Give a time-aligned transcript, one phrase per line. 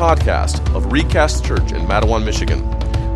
[0.00, 2.66] podcast of Recast Church in Mattawan, Michigan.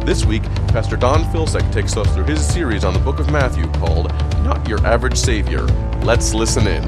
[0.04, 3.66] This week, Pastor Don Filsek takes us through his series on the book of Matthew
[3.72, 4.12] called
[4.42, 5.62] Not Your Average Savior.
[6.02, 6.82] Let's listen in.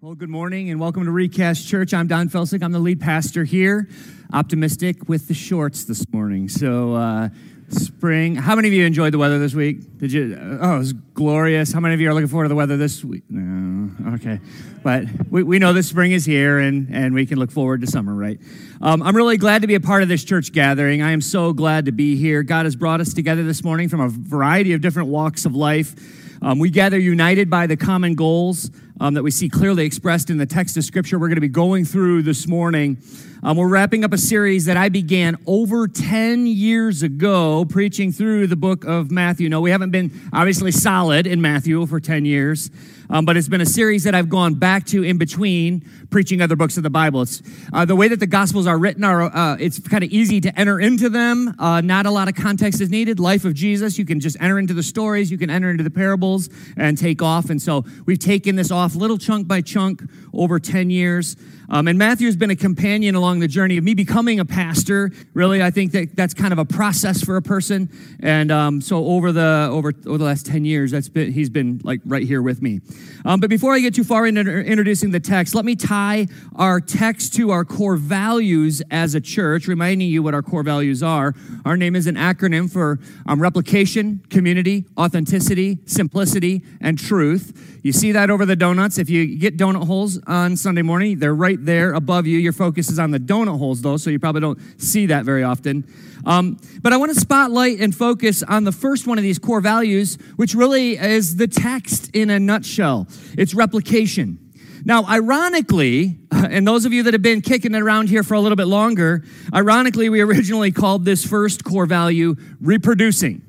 [0.00, 1.92] Well, good morning and welcome to Recast Church.
[1.92, 2.62] I'm Don Filsek.
[2.62, 3.90] I'm the lead pastor here.
[4.32, 6.48] Optimistic with the shorts this morning.
[6.48, 7.28] So, uh,
[7.72, 8.34] spring.
[8.34, 9.98] How many of you enjoyed the weather this week?
[9.98, 10.36] Did you?
[10.60, 11.72] Oh, it was glorious.
[11.72, 13.24] How many of you are looking forward to the weather this week?
[13.28, 14.40] No, okay.
[14.82, 17.86] But we, we know the spring is here and, and we can look forward to
[17.86, 18.38] summer, right?
[18.80, 21.02] Um, I'm really glad to be a part of this church gathering.
[21.02, 22.42] I am so glad to be here.
[22.42, 25.94] God has brought us together this morning from a variety of different walks of life.
[26.42, 30.38] Um, we gather united by the common goals um, that we see clearly expressed in
[30.38, 32.96] the text of Scripture we're going to be going through this morning.
[33.42, 38.46] Um, we're wrapping up a series that I began over 10 years ago, preaching through
[38.46, 39.50] the book of Matthew.
[39.50, 42.70] No, we haven't been obviously solid in Matthew for 10 years,
[43.10, 46.56] um, but it's been a series that I've gone back to in between preaching other
[46.56, 47.22] books of the Bible.
[47.22, 50.40] It's, uh, the way that the Gospels are written are uh, it's kind of easy
[50.40, 51.54] to enter into them.
[51.58, 53.20] Uh, not a lot of context is needed.
[53.20, 55.90] Life of Jesus, you can just enter into the stories, you can enter into the
[55.90, 57.50] parables and take off.
[57.50, 61.36] And so we've taken this off little chunk by chunk over 10 years.
[61.70, 65.12] Um, and Matthew has been a companion along the journey of me becoming a pastor.
[65.34, 67.88] Really, I think that that's kind of a process for a person.
[68.20, 71.80] And um, so over the over over the last ten years, that's been he's been
[71.84, 72.80] like right here with me.
[73.24, 76.26] Um, but before I get too far into introducing the text, let me tie
[76.56, 81.02] our text to our core values as a church, reminding you what our core values
[81.02, 81.34] are.
[81.64, 87.78] Our name is an acronym for um, replication, community, authenticity, simplicity, and truth.
[87.82, 88.98] You see that over the donuts.
[88.98, 92.38] If you get donut holes on Sunday morning, they're right there above you.
[92.38, 95.42] Your focus is on the donut holes, though, so you probably don't see that very
[95.42, 95.84] often.
[96.24, 99.60] Um, but I want to spotlight and focus on the first one of these core
[99.60, 103.06] values, which really is the text in a nutshell
[103.36, 104.38] it's replication.
[104.84, 108.40] Now, ironically, and those of you that have been kicking it around here for a
[108.40, 113.42] little bit longer, ironically, we originally called this first core value reproducing.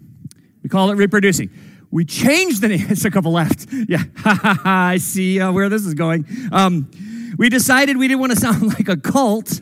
[0.64, 1.50] We call it reproducing.
[1.90, 2.88] We changed the name.
[2.90, 3.68] It's a couple left.
[3.72, 6.26] Yeah, I see uh, where this is going.
[6.52, 6.90] Um,
[7.38, 9.62] we decided we didn't want to sound like a cult.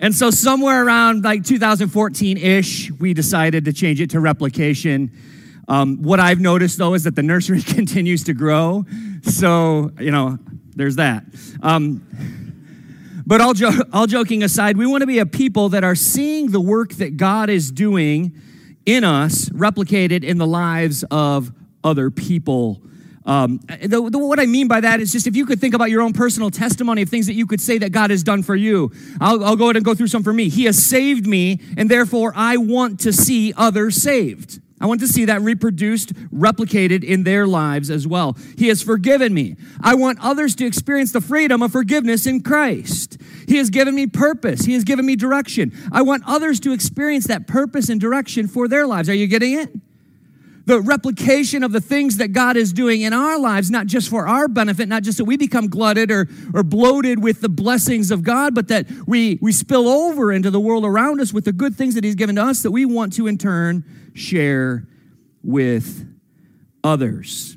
[0.00, 5.10] And so, somewhere around like 2014 ish, we decided to change it to replication.
[5.68, 8.84] Um, what I've noticed though is that the nursery continues to grow.
[9.22, 10.38] So, you know,
[10.74, 11.24] there's that.
[11.62, 12.06] Um,
[13.26, 16.52] but all, jo- all joking aside, we want to be a people that are seeing
[16.52, 18.40] the work that God is doing
[18.84, 21.50] in us replicated in the lives of
[21.82, 22.80] other people.
[23.26, 25.90] Um, the, the, what I mean by that is just if you could think about
[25.90, 28.54] your own personal testimony of things that you could say that God has done for
[28.54, 28.92] you.
[29.20, 30.48] I'll, I'll go ahead and go through some for me.
[30.48, 34.60] He has saved me, and therefore I want to see others saved.
[34.78, 38.36] I want to see that reproduced, replicated in their lives as well.
[38.58, 39.56] He has forgiven me.
[39.80, 43.16] I want others to experience the freedom of forgiveness in Christ.
[43.48, 44.66] He has given me purpose.
[44.66, 45.72] He has given me direction.
[45.90, 49.08] I want others to experience that purpose and direction for their lives.
[49.08, 49.70] Are you getting it?
[50.66, 54.26] The replication of the things that God is doing in our lives, not just for
[54.26, 58.24] our benefit, not just that we become glutted or, or bloated with the blessings of
[58.24, 61.76] God, but that we, we spill over into the world around us with the good
[61.76, 63.84] things that He's given to us that we want to in turn
[64.14, 64.88] share
[65.42, 66.06] with
[66.82, 67.56] others.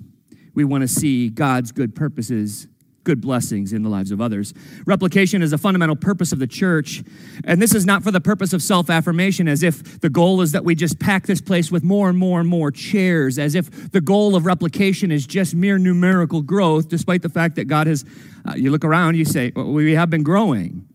[0.53, 2.67] We want to see God's good purposes,
[3.09, 4.53] good blessings in the lives of others.
[4.85, 7.03] Replication is a fundamental purpose of the church,
[7.43, 10.51] and this is not for the purpose of self affirmation, as if the goal is
[10.51, 13.91] that we just pack this place with more and more and more chairs, as if
[13.91, 18.05] the goal of replication is just mere numerical growth, despite the fact that God has,
[18.47, 20.87] uh, you look around, you say, well, we have been growing.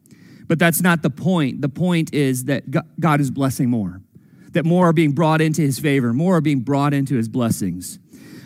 [0.46, 1.62] But that's not the point.
[1.62, 2.62] The point is that
[3.00, 4.00] God is blessing more
[4.52, 7.98] that more are being brought into his favor, more are being brought into his blessings.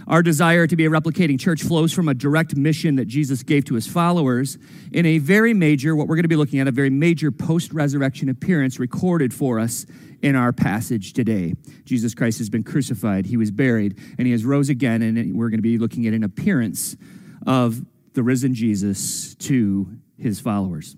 [0.09, 3.67] Our desire to be a replicating church flows from a direct mission that Jesus gave
[3.67, 4.57] to his followers
[4.91, 7.75] in a very major, what we're going to be looking at, a very major post
[7.75, 9.85] resurrection appearance recorded for us
[10.23, 11.53] in our passage today.
[11.85, 15.51] Jesus Christ has been crucified, he was buried, and he has rose again, and we're
[15.51, 16.97] going to be looking at an appearance
[17.47, 17.85] of
[18.15, 20.97] the risen Jesus to his followers.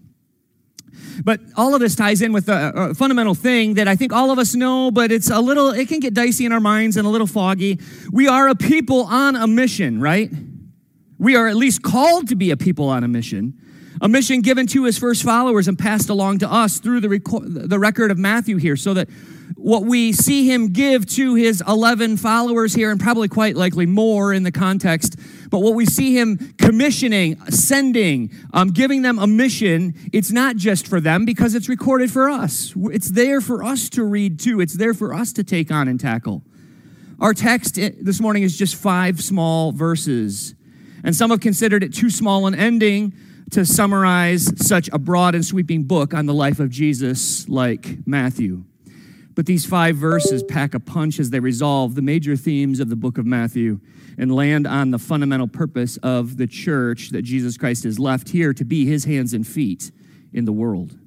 [1.25, 4.31] But all of this ties in with a, a, fundamental thing that I think all
[4.31, 7.07] of us know, but it's a little, it can get dicey in our minds and
[7.07, 7.79] a little foggy.
[8.11, 10.31] We are a people on a mission, right?
[11.19, 13.55] We are at least called to be a people on a mission.
[14.01, 17.09] A mission given to his first followers and passed along to us through the,
[17.67, 19.09] the record of Matthew here, so that
[19.56, 24.32] what we see him give to his 11 followers here, and probably quite likely more
[24.32, 25.17] in the context,
[25.50, 30.87] but what we see him commissioning, sending, um, giving them a mission, it's not just
[30.87, 32.73] for them because it's recorded for us.
[32.76, 35.99] It's there for us to read too, it's there for us to take on and
[35.99, 36.43] tackle.
[37.19, 40.55] Our text this morning is just five small verses,
[41.05, 43.12] and some have considered it too small an ending
[43.50, 48.64] to summarize such a broad and sweeping book on the life of Jesus like Matthew.
[49.41, 52.95] But these five verses pack a punch as they resolve the major themes of the
[52.95, 53.81] book of Matthew
[54.19, 58.53] and land on the fundamental purpose of the church that Jesus Christ has left here
[58.53, 59.93] to be his hands and feet
[60.35, 60.99] in the world.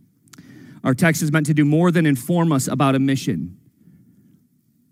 [0.83, 3.55] Our text is meant to do more than inform us about a mission.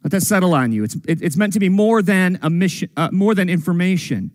[0.04, 0.84] Let that settle on you.
[0.84, 4.30] It's, it, it's meant to be more than a mission, uh, more than information.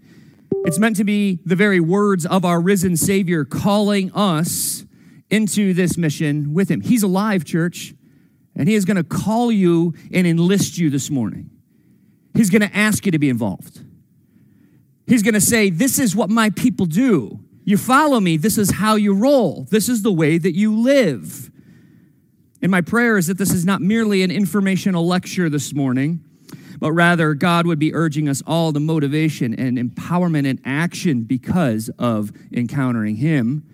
[0.64, 4.84] It's meant to be the very words of our risen Savior calling us
[5.30, 6.80] into this mission with Him.
[6.80, 7.94] He's alive, church,
[8.56, 11.50] and He is going to call you and enlist you this morning.
[12.34, 13.80] He's going to ask you to be involved.
[15.06, 17.40] He's going to say, This is what my people do.
[17.64, 18.36] You follow me.
[18.36, 19.66] This is how you roll.
[19.70, 21.50] This is the way that you live.
[22.62, 26.24] And my prayer is that this is not merely an informational lecture this morning,
[26.78, 31.90] but rather God would be urging us all to motivation and empowerment and action because
[31.98, 33.64] of encountering Him,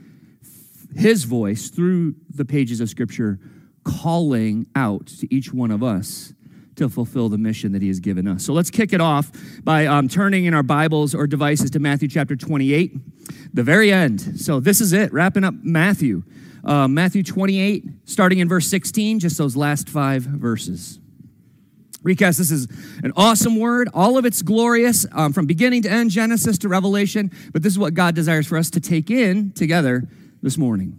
[0.96, 3.38] His voice through the pages of Scripture,
[3.84, 6.32] calling out to each one of us
[6.76, 8.44] to fulfill the mission that He has given us.
[8.44, 9.30] So let's kick it off
[9.62, 14.40] by um, turning in our Bibles or devices to Matthew chapter 28, the very end.
[14.40, 16.22] So this is it, wrapping up Matthew.
[16.64, 21.00] Uh, Matthew 28, starting in verse 16, just those last five verses.
[22.02, 22.68] Recast, this is
[23.04, 23.88] an awesome word.
[23.94, 27.30] All of it's glorious um, from beginning to end, Genesis to Revelation.
[27.52, 30.08] But this is what God desires for us to take in together
[30.42, 30.98] this morning.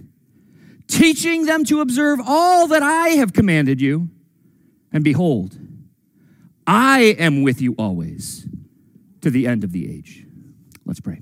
[0.91, 4.09] teaching them to observe all that I have commanded you.
[4.91, 5.57] And behold,
[6.67, 8.45] I am with you always
[9.21, 10.25] to the end of the age.
[10.85, 11.21] Let's pray.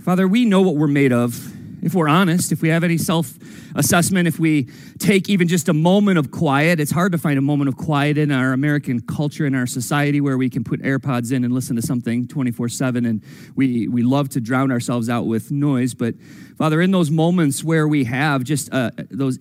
[0.00, 1.53] Father, we know what we're made of.
[1.84, 3.34] If we're honest, if we have any self
[3.74, 7.42] assessment, if we take even just a moment of quiet, it's hard to find a
[7.42, 11.30] moment of quiet in our American culture, in our society, where we can put AirPods
[11.30, 13.04] in and listen to something 24 7.
[13.04, 13.22] And
[13.54, 15.92] we, we love to drown ourselves out with noise.
[15.92, 16.14] But
[16.56, 19.38] Father, in those moments where we have just uh, those,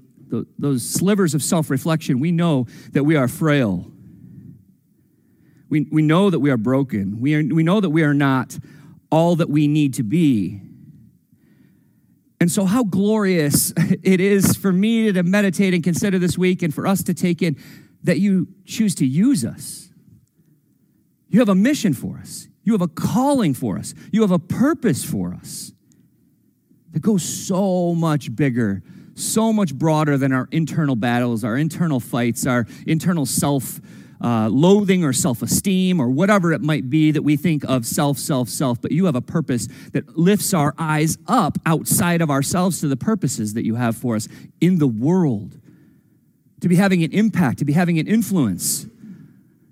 [0.59, 3.89] those slivers of self reflection, we know that we are frail.
[5.69, 7.21] We, we know that we are broken.
[7.21, 8.59] We, are, we know that we are not
[9.09, 10.59] all that we need to be.
[12.43, 16.75] And so, how glorious it is for me to meditate and consider this week and
[16.75, 17.55] for us to take in
[18.03, 19.89] that you choose to use us.
[21.29, 24.39] You have a mission for us, you have a calling for us, you have a
[24.39, 25.71] purpose for us
[26.91, 28.83] that goes so much bigger,
[29.15, 33.79] so much broader than our internal battles, our internal fights, our internal self
[34.23, 38.17] uh, loathing or self esteem or whatever it might be that we think of self,
[38.17, 42.79] self, self, but you have a purpose that lifts our eyes up outside of ourselves
[42.79, 44.29] to the purposes that you have for us
[44.61, 45.59] in the world.
[46.61, 48.87] To be having an impact, to be having an influence,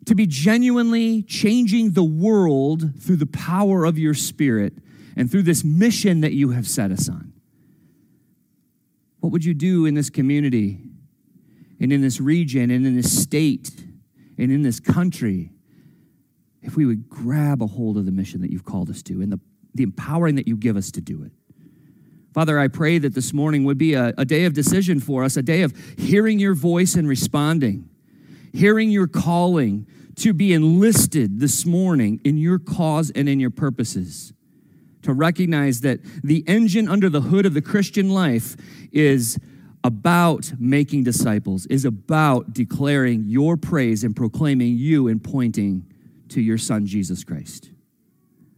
[0.06, 4.74] to be genuinely changing the world through the power of your spirit
[5.16, 7.32] and through this mission that you have set us on.
[9.22, 10.80] What would you do in this community
[11.80, 13.72] and in this region and in this state?
[14.38, 15.52] And in this country
[16.62, 19.32] if we would grab a hold of the mission that you've called us to and
[19.32, 19.40] the,
[19.74, 21.32] the empowering that you give us to do it.
[22.34, 25.36] Father, I pray that this morning would be a, a day of decision for us,
[25.36, 27.90] a day of hearing your voice and responding,
[28.54, 29.86] hearing your calling
[30.16, 34.34] to be enlisted this morning in your cause and in your purposes.
[35.02, 38.56] To recognize that the engine under the hood of the Christian life
[38.92, 39.40] is
[39.84, 45.86] about making disciples, is about declaring your praise and proclaiming you and pointing
[46.30, 47.72] to your Son, Jesus Christ.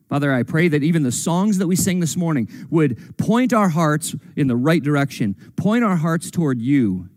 [0.09, 3.69] Father, I pray that even the songs that we sing this morning would point our
[3.69, 7.09] hearts in the right direction, point our hearts toward you,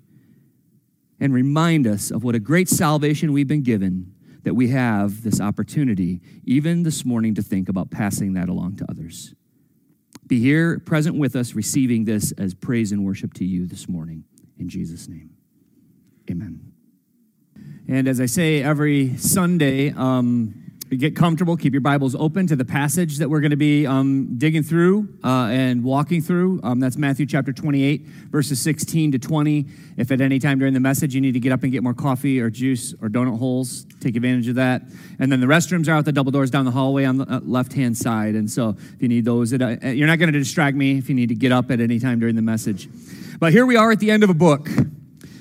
[1.20, 5.40] and remind us of what a great salvation we've been given, that we have this
[5.40, 9.34] opportunity, even this morning, to think about passing that along to others
[10.26, 14.24] be here present with us, receiving this as praise and worship to you this morning.
[14.58, 15.30] In Jesus' name,
[16.30, 16.72] amen.
[17.88, 21.56] And as I say every Sunday, um, get comfortable.
[21.56, 25.08] Keep your Bibles open to the passage that we're going to be um, digging through
[25.24, 26.60] uh, and walking through.
[26.62, 29.66] Um, that's Matthew chapter 28, verses 16 to 20.
[29.96, 31.94] If at any time during the message you need to get up and get more
[31.94, 34.82] coffee or juice or donut holes, take advantage of that.
[35.18, 37.40] And then the restrooms are out the double doors down the hallway on the uh,
[37.42, 38.36] left hand side.
[38.36, 41.08] And so if you need those, it, uh, you're not going to distract me if
[41.08, 42.88] you need to get up at any time during the message.
[43.40, 44.68] But here we are at the end of a book.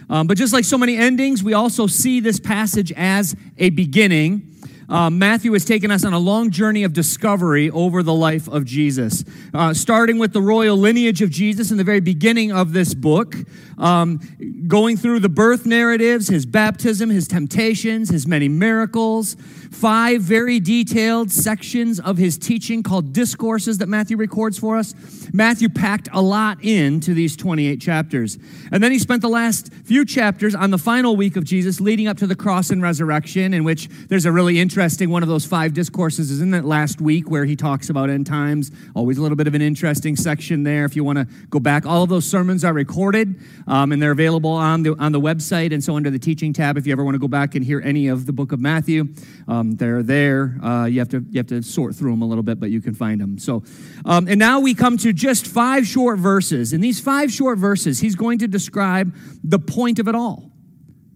[0.09, 4.54] Um, but just like so many endings, we also see this passage as a beginning.
[4.87, 8.65] Uh, Matthew has taken us on a long journey of discovery over the life of
[8.65, 9.23] Jesus,
[9.53, 13.35] uh, starting with the royal lineage of Jesus in the very beginning of this book,
[13.77, 14.19] um,
[14.67, 19.35] going through the birth narratives, his baptism, his temptations, his many miracles,
[19.71, 24.93] five very detailed sections of his teaching called discourses that Matthew records for us.
[25.33, 28.37] Matthew packed a lot into these 28 chapters.
[28.71, 32.07] And then he spent the last few chapters on the final week of Jesus leading
[32.07, 35.45] up to the cross and resurrection, in which there's a really interesting one of those
[35.45, 38.71] five discourses is in that last week where he talks about end times.
[38.95, 41.85] Always a little bit of an interesting section there if you want to go back.
[41.85, 43.35] All of those sermons are recorded
[43.67, 45.73] um, and they're available on the, on the website.
[45.73, 47.81] And so under the teaching tab, if you ever want to go back and hear
[47.81, 49.07] any of the book of Matthew,
[49.55, 50.57] um, they're there.
[50.61, 52.81] Uh, you, have to, you have to sort through them a little bit, but you
[52.81, 53.37] can find them.
[53.37, 53.63] So,
[54.05, 56.73] um, and now we come to just five short verses.
[56.73, 60.51] In these five short verses, he's going to describe the point of it all,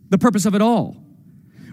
[0.09, 1.08] the purpose of it all.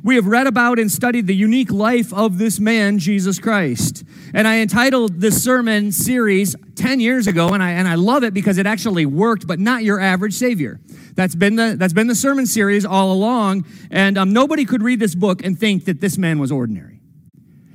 [0.06, 4.04] We have read about and studied the unique life of this man, Jesus Christ.
[4.32, 8.32] And I entitled this sermon series 10 years ago, and I, and I love it
[8.32, 10.78] because it actually worked, but not your average Savior.
[11.16, 15.00] That's been the, that's been the sermon series all along, and um, nobody could read
[15.00, 17.00] this book and think that this man was ordinary.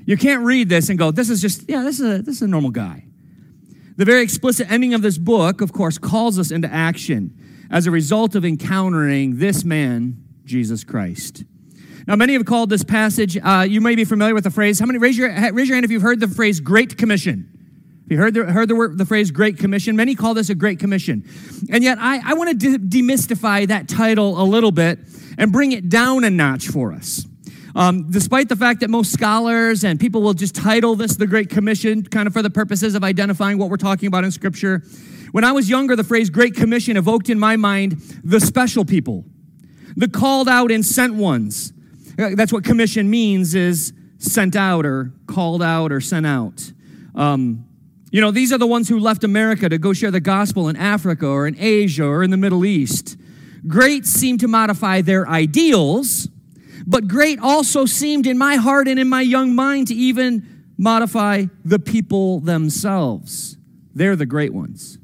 [0.05, 2.43] You can't read this and go, this is just, yeah, this is a, this is
[2.43, 3.07] a normal guy.
[3.97, 7.37] The very explicit ending of this book, of course, calls us into action
[7.69, 11.43] as a result of encountering this man, Jesus Christ.
[12.07, 14.79] Now, many have called this passage, uh, you may be familiar with the phrase.
[14.79, 17.47] How many, raise your, raise your hand if you've heard the phrase Great Commission.
[18.05, 20.55] If you heard the, heard the, word, the phrase Great Commission, many call this a
[20.55, 21.23] Great Commission.
[21.69, 24.99] And yet, I, I want to de- demystify that title a little bit
[25.37, 27.25] and bring it down a notch for us.
[27.73, 31.49] Um, despite the fact that most scholars and people will just title this the Great
[31.49, 34.83] Commission, kind of for the purposes of identifying what we're talking about in Scripture,
[35.31, 37.93] when I was younger, the phrase Great Commission evoked in my mind
[38.23, 39.23] the special people,
[39.95, 41.71] the called out and sent ones
[42.35, 46.71] that's what commission means is sent out or called out or sent out.
[47.15, 47.65] Um,
[48.11, 50.75] you know, these are the ones who left America to go share the gospel in
[50.75, 53.17] Africa or in Asia or in the Middle East.
[53.67, 56.27] Great seemed to modify their ideals,
[56.85, 61.45] but great also seemed in my heart and in my young mind to even modify
[61.63, 63.57] the people themselves.
[63.93, 64.97] They're the great ones.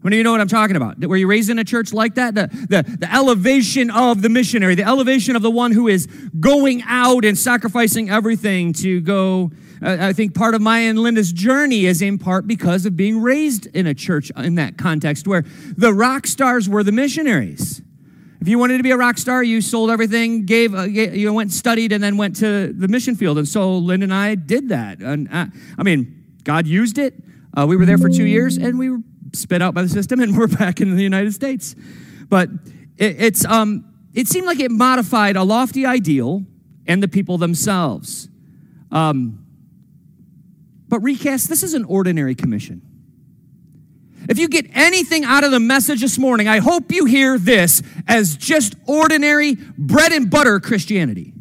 [0.00, 0.98] How many of you know what I'm talking about?
[0.98, 2.34] Were you raised in a church like that?
[2.34, 6.06] The, the, the elevation of the missionary, the elevation of the one who is
[6.40, 9.50] going out and sacrificing everything to go.
[9.82, 13.66] I think part of my and Linda's journey is in part because of being raised
[13.66, 15.44] in a church in that context where
[15.76, 17.82] the rock stars were the missionaries.
[18.40, 21.52] If you wanted to be a rock star, you sold everything, gave, uh, you went
[21.52, 23.36] studied, and then went to the mission field.
[23.36, 25.00] And so Linda and I did that.
[25.00, 27.22] And uh, I mean, God used it.
[27.54, 29.00] Uh, we were there for two years, and we were
[29.32, 31.74] spit out by the system, and we're back in the United States.
[32.28, 32.50] But
[32.96, 33.84] it, it's, um,
[34.14, 36.44] it seemed like it modified a lofty ideal
[36.86, 38.28] and the people themselves.
[38.90, 39.44] Um,
[40.88, 42.82] but recast, this is an ordinary commission.
[44.28, 47.82] If you get anything out of the message this morning, I hope you hear this
[48.06, 51.32] as just ordinary bread and butter Christianity.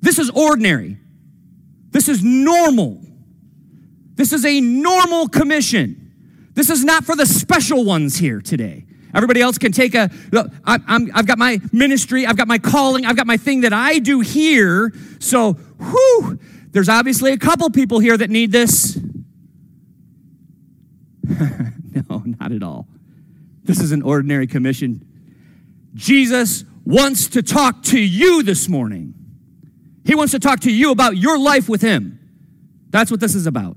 [0.00, 0.98] This is ordinary.
[1.90, 3.00] This is normal.
[4.14, 6.05] This is a normal commission.
[6.56, 8.86] This is not for the special ones here today.
[9.14, 10.10] Everybody else can take a.
[10.64, 13.98] I, I've got my ministry, I've got my calling, I've got my thing that I
[13.98, 14.92] do here.
[15.20, 16.38] So, whew,
[16.72, 18.98] there's obviously a couple people here that need this.
[22.08, 22.88] no, not at all.
[23.62, 25.06] This is an ordinary commission.
[25.94, 29.12] Jesus wants to talk to you this morning.
[30.06, 32.18] He wants to talk to you about your life with Him.
[32.90, 33.76] That's what this is about.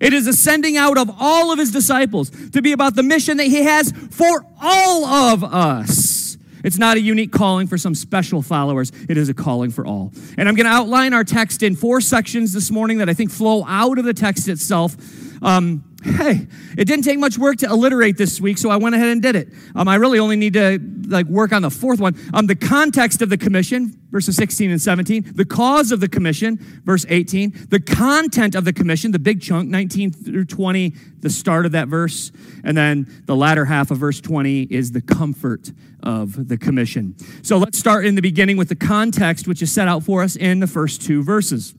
[0.00, 3.36] It is a sending out of all of his disciples to be about the mission
[3.38, 6.36] that he has for all of us.
[6.64, 10.12] It's not a unique calling for some special followers, it is a calling for all.
[10.36, 13.30] And I'm going to outline our text in four sections this morning that I think
[13.30, 14.96] flow out of the text itself.
[15.42, 19.08] Um, hey, it didn't take much work to alliterate this week, so I went ahead
[19.08, 19.48] and did it.
[19.74, 20.78] Um, I really only need to
[21.08, 22.16] like work on the fourth one.
[22.32, 25.32] Um, the context of the commission, verses 16 and 17.
[25.34, 27.66] The cause of the commission, verse 18.
[27.70, 31.88] The content of the commission, the big chunk, 19 through 20, the start of that
[31.88, 32.30] verse.
[32.62, 37.16] And then the latter half of verse 20 is the comfort of the commission.
[37.42, 40.36] So let's start in the beginning with the context, which is set out for us
[40.36, 41.74] in the first two verses.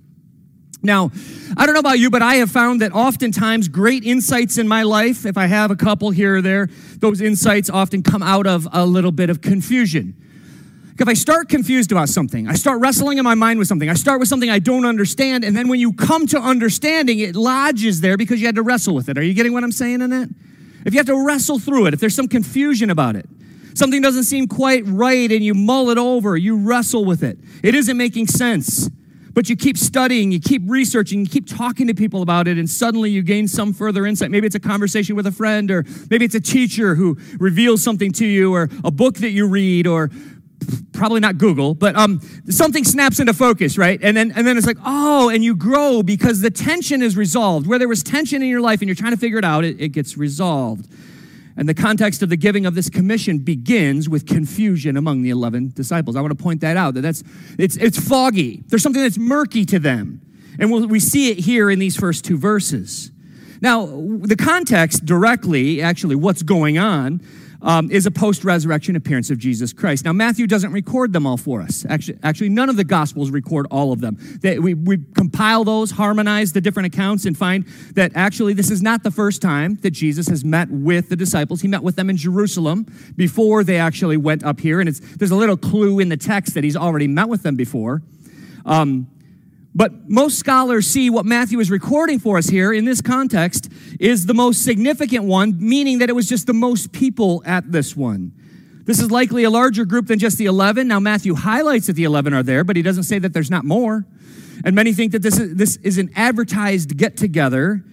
[0.81, 1.11] Now,
[1.57, 4.83] I don't know about you, but I have found that oftentimes great insights in my
[4.83, 8.67] life, if I have a couple here or there, those insights often come out of
[8.71, 10.15] a little bit of confusion.
[10.97, 13.93] If I start confused about something, I start wrestling in my mind with something, I
[13.93, 18.01] start with something I don't understand, and then when you come to understanding, it lodges
[18.01, 19.17] there because you had to wrestle with it.
[19.17, 20.29] Are you getting what I'm saying in that?
[20.85, 23.27] If you have to wrestle through it, if there's some confusion about it,
[23.73, 27.75] something doesn't seem quite right and you mull it over, you wrestle with it, it
[27.75, 28.89] isn't making sense.
[29.39, 32.69] But you keep studying, you keep researching, you keep talking to people about it, and
[32.69, 34.31] suddenly you gain some further insight.
[34.31, 38.11] Maybe it's a conversation with a friend, or maybe it's a teacher who reveals something
[38.11, 40.09] to you, or a book that you read, or
[40.91, 42.19] probably not Google, but um,
[42.49, 43.97] something snaps into focus, right?
[44.03, 47.65] And then, and then it's like, oh, and you grow because the tension is resolved.
[47.65, 49.79] Where there was tension in your life and you're trying to figure it out, it,
[49.79, 50.91] it gets resolved.
[51.59, 55.73] And the context of the giving of this commission begins with confusion among the 11
[55.75, 56.15] disciples.
[56.15, 57.21] I want to point that out that that's
[57.57, 58.63] it's it's foggy.
[58.67, 60.21] There's something that's murky to them.
[60.57, 63.11] And we'll, we see it here in these first two verses.
[63.59, 67.21] Now, the context directly, actually, what's going on,
[67.61, 70.05] um, is a post resurrection appearance of Jesus Christ.
[70.05, 71.85] Now, Matthew doesn't record them all for us.
[71.89, 74.17] Actually, actually none of the Gospels record all of them.
[74.41, 78.81] They, we, we compile those, harmonize the different accounts, and find that actually this is
[78.81, 81.61] not the first time that Jesus has met with the disciples.
[81.61, 82.85] He met with them in Jerusalem
[83.15, 84.79] before they actually went up here.
[84.79, 88.01] And there's a little clue in the text that he's already met with them before.
[88.65, 89.07] Um,
[89.75, 94.25] but most scholars see what Matthew is recording for us here in this context is
[94.25, 98.33] the most significant one, meaning that it was just the most people at this one.
[98.85, 100.87] This is likely a larger group than just the 11.
[100.87, 103.63] Now, Matthew highlights that the 11 are there, but he doesn't say that there's not
[103.63, 104.05] more.
[104.65, 107.83] And many think that this is, this is an advertised get together.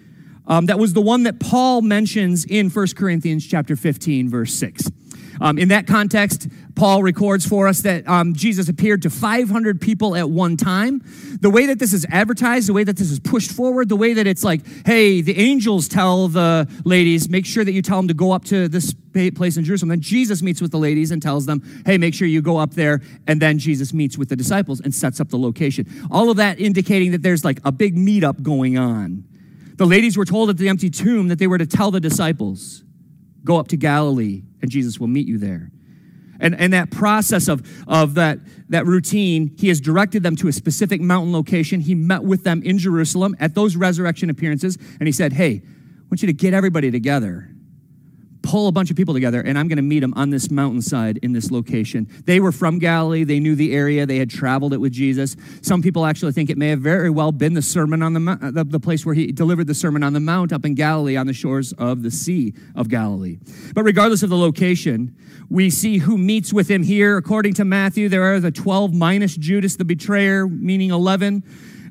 [0.47, 4.91] Um, that was the one that Paul mentions in 1 Corinthians chapter 15, verse 6.
[5.41, 10.15] Um, in that context, Paul records for us that um, Jesus appeared to 500 people
[10.15, 11.03] at one time.
[11.41, 14.13] The way that this is advertised, the way that this is pushed forward, the way
[14.15, 18.09] that it's like, hey, the angels tell the ladies, make sure that you tell them
[18.09, 18.95] to go up to this
[19.35, 19.89] place in Jerusalem.
[19.89, 22.75] Then Jesus meets with the ladies and tells them, hey, make sure you go up
[22.75, 23.01] there.
[23.27, 25.87] And then Jesus meets with the disciples and sets up the location.
[26.11, 29.25] All of that indicating that there's like a big meetup going on.
[29.77, 32.83] The ladies were told at the empty tomb that they were to tell the disciples,
[33.47, 35.71] go up to Galilee and Jesus will meet you there.
[36.39, 40.53] And, and that process of, of that, that routine, he has directed them to a
[40.53, 41.81] specific mountain location.
[41.81, 46.09] He met with them in Jerusalem at those resurrection appearances, and he said, Hey, I
[46.11, 47.56] want you to get everybody together
[48.47, 51.19] pull a bunch of people together and I'm going to meet them on this mountainside
[51.19, 52.07] in this location.
[52.27, 55.35] They were from Galilee, they knew the area, they had traveled it with Jesus.
[55.63, 58.65] Some people actually think it may have very well been the sermon on the, the,
[58.65, 61.33] the place where he delivered the sermon on the mount up in Galilee on the
[61.33, 63.39] shores of the Sea of Galilee.
[63.75, 65.17] But regardless of the location,
[65.51, 67.17] we see who meets with him here.
[67.17, 71.43] According to Matthew, there are the 12 minus Judas the betrayer, meaning 11,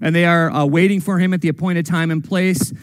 [0.01, 2.73] and they are uh, waiting for him at the appointed time and place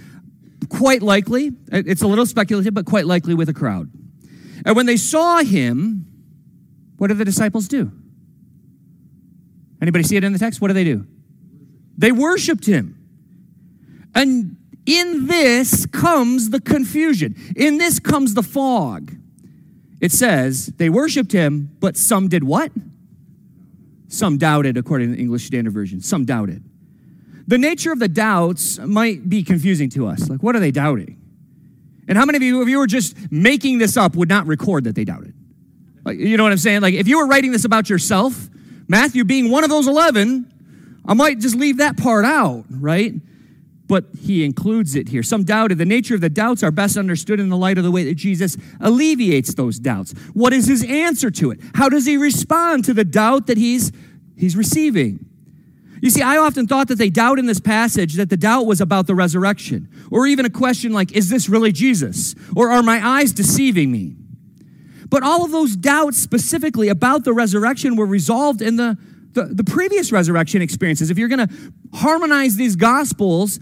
[0.69, 3.91] quite likely, it's a little speculative, but quite likely with a crowd.
[4.65, 6.07] And when they saw him,
[6.97, 7.91] what did the disciples do?
[9.81, 10.61] Anybody see it in the text?
[10.61, 11.07] What do they do?
[11.99, 12.99] They worshiped him.
[14.15, 17.35] And in this comes the confusion.
[17.57, 19.13] In this comes the fog.
[20.01, 22.73] It says they worshiped him, but some did what?
[24.09, 26.01] Some doubted, according to the English Standard Version.
[26.01, 26.63] Some doubted.
[27.47, 30.29] The nature of the doubts might be confusing to us.
[30.29, 31.19] Like, what are they doubting?
[32.09, 34.85] And how many of you, if you were just making this up, would not record
[34.85, 35.35] that they doubted?
[36.05, 36.81] Like, you know what I'm saying?
[36.81, 38.49] Like, if you were writing this about yourself,
[38.89, 43.15] Matthew being one of those 11, I might just leave that part out, right?
[43.87, 45.23] But he includes it here.
[45.23, 45.79] Some doubted.
[45.79, 48.15] The nature of the doubts are best understood in the light of the way that
[48.15, 50.13] Jesus alleviates those doubts.
[50.33, 51.61] What is his answer to it?
[51.75, 53.93] How does he respond to the doubt that he's,
[54.37, 55.27] he's receiving?
[56.03, 58.81] You see, I often thought that they doubt in this passage that the doubt was
[58.81, 62.35] about the resurrection, or even a question like, is this really Jesus?
[62.57, 64.17] Or are my eyes deceiving me?
[65.09, 68.99] But all of those doubts specifically about the resurrection were resolved in the,
[69.35, 71.09] the, the previous resurrection experiences.
[71.09, 71.55] If you're going to
[71.95, 73.61] harmonize these gospels,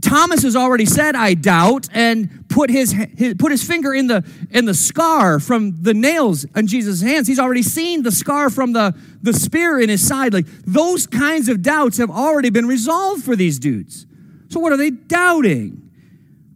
[0.00, 4.24] Thomas has already said, I doubt, and put his, his, put his finger in the,
[4.50, 7.26] in the scar from the nails on Jesus' hands.
[7.26, 10.32] He's already seen the scar from the, the spear in his side.
[10.32, 14.06] Like those kinds of doubts have already been resolved for these dudes.
[14.48, 15.90] So what are they doubting?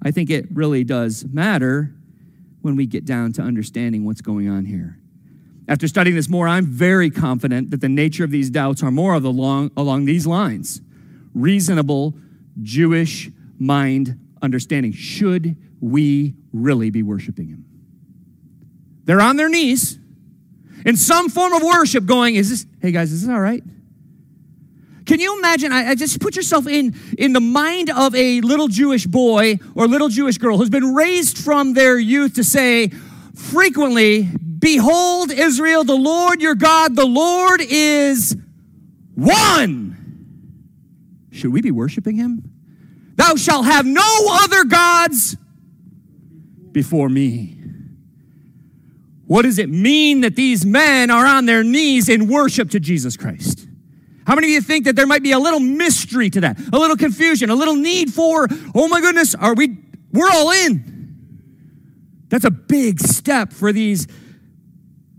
[0.02, 1.94] I think it really does matter
[2.60, 4.98] when we get down to understanding what's going on here.
[5.68, 9.14] After studying this more, I'm very confident that the nature of these doubts are more
[9.14, 10.80] of the long, along these lines
[11.34, 12.14] reasonable
[12.60, 14.92] Jewish mind understanding.
[14.92, 17.64] Should we really be worshiping Him?
[19.04, 19.98] They're on their knees
[20.84, 23.62] in some form of worship, going, Is this, hey guys, is this all right?
[25.04, 25.72] Can you imagine?
[25.72, 29.88] I, I, just put yourself in, in the mind of a little Jewish boy or
[29.88, 32.88] little Jewish girl who's been raised from their youth to say
[33.34, 38.36] frequently, Behold, Israel, the Lord your God, the Lord is
[39.14, 39.91] one.
[41.32, 42.52] Should we be worshiping him?
[43.16, 45.36] Thou shalt have no other gods
[46.70, 47.58] before me.
[49.26, 53.16] What does it mean that these men are on their knees in worship to Jesus
[53.16, 53.66] Christ?
[54.26, 56.78] How many of you think that there might be a little mystery to that, a
[56.78, 59.78] little confusion, a little need for, oh my goodness, are we,
[60.12, 60.92] we're all in.
[62.28, 64.06] That's a big step for these,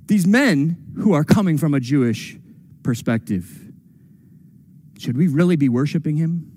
[0.05, 2.37] these men who are coming from a Jewish
[2.83, 3.62] perspective.
[5.03, 6.49] Should we really be worshiping him?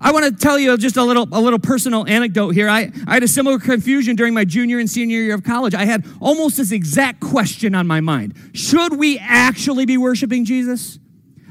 [0.00, 2.68] I want to tell you just a little, a little personal anecdote here.
[2.68, 5.72] I, I had a similar confusion during my junior and senior year of college.
[5.72, 10.98] I had almost this exact question on my mind Should we actually be worshiping Jesus?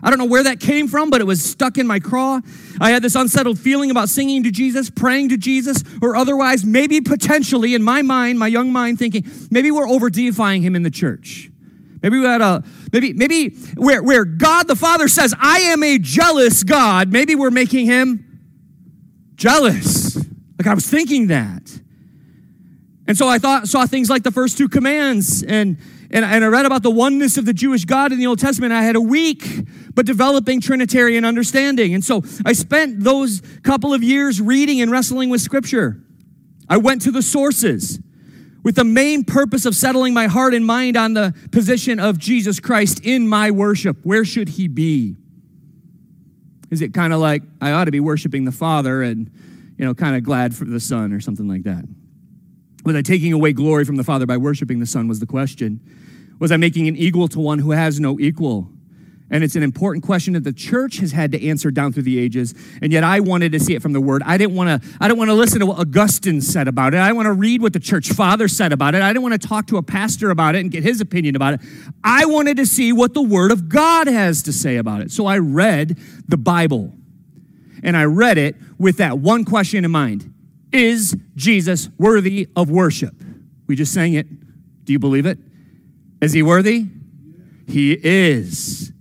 [0.04, 2.42] I don't know where that came from, but it was stuck in my craw.
[2.82, 7.00] I had this unsettled feeling about singing to Jesus, praying to Jesus, or otherwise, maybe
[7.00, 10.92] potentially in my mind, my young mind, thinking maybe we're over deifying him in the
[10.92, 11.50] church.
[12.02, 15.98] Maybe we had a maybe maybe where where God the Father says, "I am a
[15.98, 18.42] jealous God." Maybe we're making him
[19.36, 20.16] jealous.
[20.58, 21.80] Like I was thinking that,
[23.08, 25.78] and so I thought saw things like the first two commands and
[26.10, 28.72] and, and I read about the oneness of the Jewish God in the Old Testament.
[28.72, 29.46] I had a weak
[29.94, 31.94] but developing Trinitarian understanding.
[31.94, 36.02] And so I spent those couple of years reading and wrestling with Scripture.
[36.70, 38.00] I went to the sources
[38.68, 42.60] with the main purpose of settling my heart and mind on the position of Jesus
[42.60, 43.96] Christ in my worship.
[44.04, 45.16] Where should he be?
[46.70, 49.32] Is it kind of like I ought to be worshiping the Father and,
[49.78, 51.86] you know, kind of glad for the Son or something like that?
[52.84, 55.08] Was I taking away glory from the Father by worshiping the Son?
[55.08, 55.80] Was the question.
[56.38, 58.70] Was I making an equal to one who has no equal?
[59.30, 62.18] And it's an important question that the church has had to answer down through the
[62.18, 62.54] ages.
[62.82, 64.24] And yet I wanted to see it from the word.
[64.26, 66.98] I didn't want to, I didn't want to listen to what Augustine said about it.
[66.98, 69.02] I want to read what the church father said about it.
[69.02, 71.56] I didn't want to talk to a pastor about it and get his opinion about
[71.56, 71.62] it.
[72.04, 75.12] I wanted to see what the word of God has to say about it.
[75.12, 76.94] So I read the Bible.
[77.84, 80.34] And I read it with that one question in mind.
[80.72, 83.14] Is Jesus worthy of worship?
[83.68, 84.28] We just sang it.
[84.86, 85.38] Do you believe it?
[86.22, 86.86] Is he worthy?
[87.68, 88.92] He is.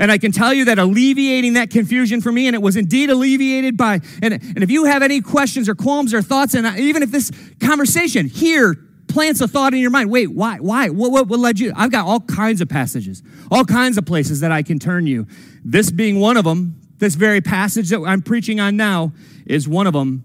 [0.00, 3.10] And I can tell you that alleviating that confusion for me, and it was indeed
[3.10, 7.04] alleviated by, and, and if you have any questions or qualms or thoughts, and even
[7.04, 8.74] if this conversation here
[9.06, 11.72] plants a thought in your mind, wait, why, why, what, what, what led you?
[11.76, 15.26] I've got all kinds of passages, all kinds of places that I can turn you.
[15.64, 19.12] This being one of them, this very passage that I'm preaching on now
[19.46, 20.24] is one of them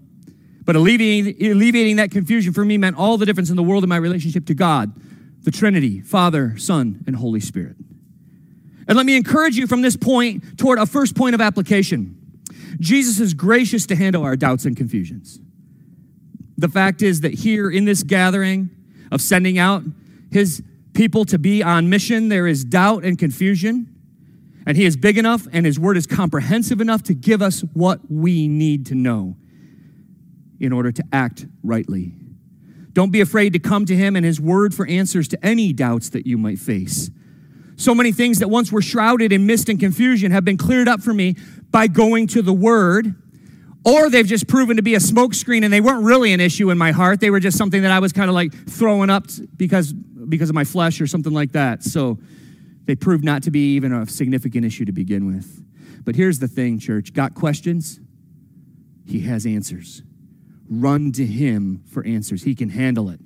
[0.66, 3.88] but alleviating, alleviating that confusion for me meant all the difference in the world in
[3.88, 4.92] my relationship to God,
[5.44, 7.76] the Trinity, Father, Son, and Holy Spirit.
[8.88, 12.16] And let me encourage you from this point toward a first point of application.
[12.78, 15.40] Jesus is gracious to handle our doubts and confusions.
[16.58, 18.70] The fact is that here in this gathering
[19.10, 19.82] of sending out
[20.30, 20.62] his
[20.94, 23.92] people to be on mission, there is doubt and confusion.
[24.66, 28.00] And he is big enough and his word is comprehensive enough to give us what
[28.10, 29.36] we need to know
[30.58, 32.14] in order to act rightly.
[32.92, 36.08] Don't be afraid to come to him and his word for answers to any doubts
[36.10, 37.10] that you might face.
[37.76, 41.02] So many things that once were shrouded in mist and confusion have been cleared up
[41.02, 41.36] for me
[41.70, 43.14] by going to the word,
[43.84, 46.78] or they've just proven to be a smokescreen and they weren't really an issue in
[46.78, 47.20] my heart.
[47.20, 50.54] They were just something that I was kind of like throwing up because, because of
[50.54, 51.82] my flesh or something like that.
[51.82, 52.18] So
[52.86, 55.62] they proved not to be even a significant issue to begin with.
[56.04, 58.00] But here's the thing, church got questions?
[59.04, 60.02] He has answers
[60.68, 62.42] run to him for answers.
[62.42, 63.20] He can handle it.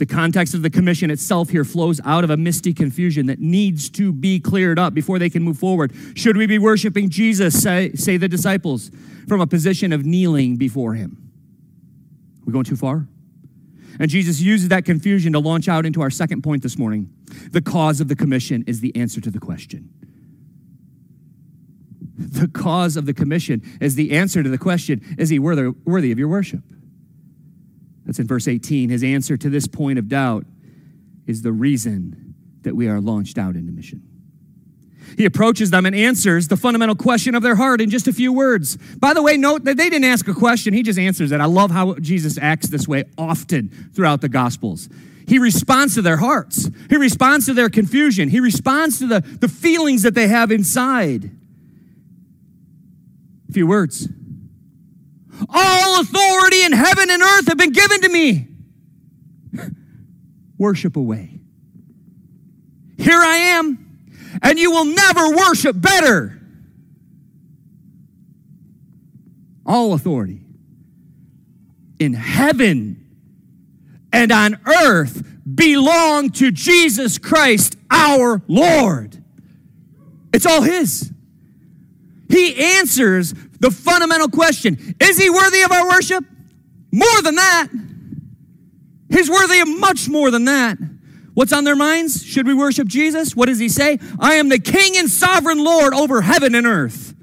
[0.00, 3.90] The context of the commission itself here flows out of a misty confusion that needs
[3.90, 5.92] to be cleared up before they can move forward.
[6.14, 8.90] Should we be worshiping Jesus, say, say the disciples,
[9.28, 11.30] from a position of kneeling before him?
[12.46, 13.06] We going too far?
[13.98, 17.12] And Jesus uses that confusion to launch out into our second point this morning.
[17.50, 19.90] The cause of the commission is the answer to the question
[22.16, 26.12] the cause of the commission is the answer to the question is he worthy, worthy
[26.12, 26.62] of your worship?
[28.10, 28.90] That's in verse 18.
[28.90, 30.44] His answer to this point of doubt
[31.28, 34.02] is the reason that we are launched out into mission.
[35.16, 38.32] He approaches them and answers the fundamental question of their heart in just a few
[38.32, 38.76] words.
[38.98, 41.40] By the way, note that they didn't ask a question, he just answers it.
[41.40, 44.88] I love how Jesus acts this way often throughout the Gospels.
[45.28, 49.46] He responds to their hearts, he responds to their confusion, he responds to the, the
[49.46, 51.30] feelings that they have inside.
[53.48, 54.08] A few words.
[55.48, 58.48] All authority in heaven and earth have been given to me.
[60.58, 61.40] Worship away.
[62.98, 63.90] Here I am
[64.42, 66.40] and you will never worship better.
[69.66, 70.42] All authority
[71.98, 73.06] in heaven
[74.12, 75.22] and on earth
[75.54, 79.22] belong to Jesus Christ, our Lord.
[80.32, 81.12] It's all His.
[82.28, 86.24] He answers the fundamental question Is He worthy of our worship?
[86.92, 87.68] More than that.
[89.10, 90.78] He's worthy of much more than that.
[91.34, 92.24] What's on their minds?
[92.24, 93.36] Should we worship Jesus?
[93.36, 93.98] What does he say?
[94.18, 97.14] I am the king and sovereign Lord over heaven and earth.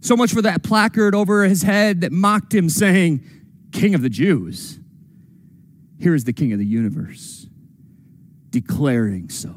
[0.00, 3.24] So much for that placard over his head that mocked him, saying,
[3.72, 4.78] King of the Jews.
[5.98, 7.46] Here is the King of the universe,
[8.50, 9.54] declaring so.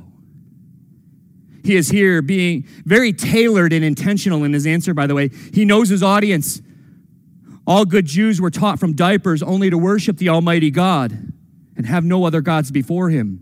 [1.64, 5.30] He is here being very tailored and intentional in his answer, by the way.
[5.54, 6.62] He knows his audience.
[7.68, 11.34] All good Jews were taught from diapers only to worship the Almighty God
[11.78, 13.42] and have no other gods before him.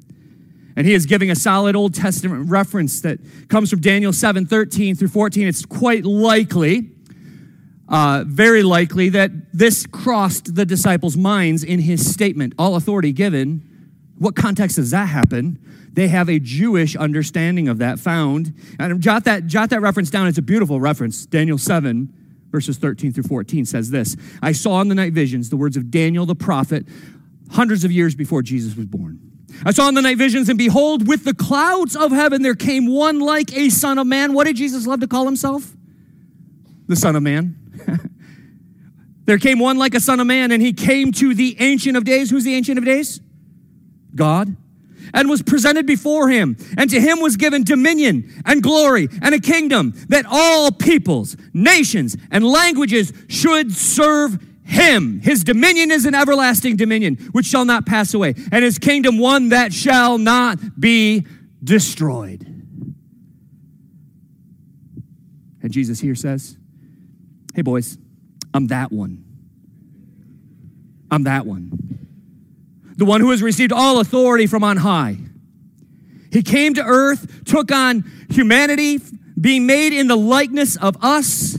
[0.76, 4.96] And he is giving a solid Old Testament reference that comes from Daniel 7 13
[4.96, 5.48] through 14.
[5.48, 6.92] It's quite likely,
[7.88, 12.54] uh, very likely, that this crossed the disciples' minds in his statement.
[12.58, 13.69] All authority given.
[14.20, 15.60] What context does that happen?
[15.94, 18.54] They have a Jewish understanding of that found.
[18.78, 20.28] And jot that, jot that reference down.
[20.28, 21.26] It's a beautiful reference.
[21.26, 22.14] Daniel 7,
[22.52, 25.90] verses 13 through 14 says this I saw in the night visions the words of
[25.90, 26.86] Daniel the prophet
[27.52, 29.20] hundreds of years before Jesus was born.
[29.66, 32.88] I saw in the night visions, and behold, with the clouds of heaven there came
[32.88, 34.34] one like a son of man.
[34.34, 35.74] What did Jesus love to call himself?
[36.88, 37.56] The Son of Man.
[39.26, 42.04] there came one like a son of man, and he came to the Ancient of
[42.04, 42.30] Days.
[42.30, 43.22] Who's the Ancient of Days?
[44.16, 44.56] God.
[45.14, 46.56] And was presented before him.
[46.78, 52.16] And to him was given dominion and glory and a kingdom that all peoples, nations,
[52.30, 54.38] and languages should serve
[54.70, 55.20] him.
[55.22, 59.50] His dominion is an everlasting dominion which shall not pass away, and his kingdom one
[59.50, 61.26] that shall not be
[61.64, 62.46] destroyed.
[65.62, 66.56] And Jesus here says,
[67.56, 67.98] Hey, boys,
[68.54, 69.26] I'm that one.
[71.12, 71.99] I'm that one.
[73.00, 75.18] The one who has received all authority from on high.
[76.32, 79.00] He came to earth, took on humanity,
[79.40, 81.58] being made in the likeness of us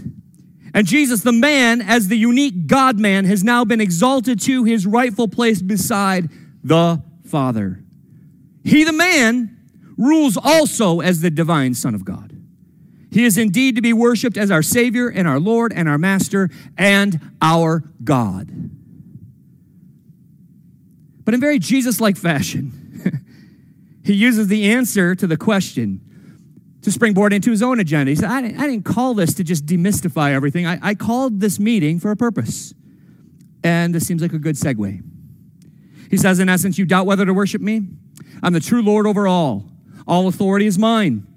[0.72, 4.86] and Jesus, the man, as the unique God man, has now been exalted to his
[4.86, 6.30] rightful place beside
[6.62, 7.82] the Father.
[8.62, 9.56] He, the man,
[9.96, 12.36] rules also as the divine Son of God.
[13.10, 16.48] He is indeed to be worshiped as our Savior and our Lord and our Master
[16.78, 18.70] and our God.
[21.30, 23.22] But in very Jesus like fashion,
[24.04, 26.00] he uses the answer to the question
[26.82, 28.10] to springboard into his own agenda.
[28.10, 30.66] He said, I didn't, I didn't call this to just demystify everything.
[30.66, 32.74] I, I called this meeting for a purpose.
[33.62, 35.04] And this seems like a good segue.
[36.10, 37.86] He says, in essence, you doubt whether to worship me?
[38.42, 39.70] I'm the true Lord over all.
[40.08, 41.28] All authority is mine.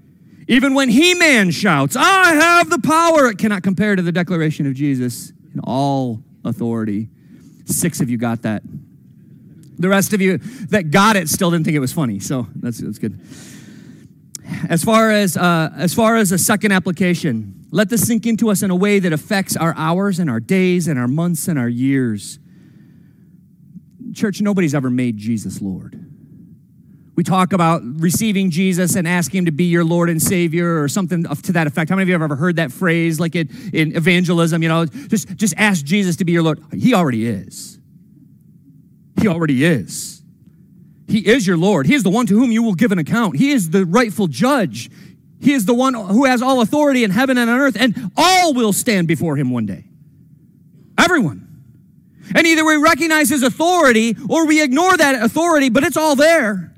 [0.48, 4.74] Even when He-Man shouts, I have the power, it cannot compare to the declaration of
[4.74, 7.10] Jesus in all authority.
[7.66, 8.64] Six of you got that.
[9.84, 10.38] The rest of you
[10.70, 13.20] that got it still didn't think it was funny, so that's, that's good.
[14.70, 18.64] As far as, uh, as far as a second application, let this sink into us
[18.64, 21.68] in a way that affects our hours and our days and our months and our
[21.68, 22.40] years.
[24.14, 26.00] Church, nobody's ever made Jesus Lord.
[27.18, 30.88] We talk about receiving Jesus and asking him to be your Lord and Savior or
[30.88, 31.90] something to that effect.
[31.90, 34.64] How many of you have ever heard that phrase like it, in evangelism?
[34.64, 36.64] You know, just, just ask Jesus to be your Lord.
[36.72, 37.80] He already is.
[39.20, 40.22] He already is.
[41.08, 41.86] He is your Lord.
[41.86, 43.38] He is the one to whom you will give an account.
[43.38, 44.90] He is the rightful judge.
[45.40, 48.54] He is the one who has all authority in heaven and on earth, and all
[48.54, 49.86] will stand before him one day.
[50.98, 51.42] Everyone.
[52.34, 56.74] And either we recognize his authority or we ignore that authority, but it's all there.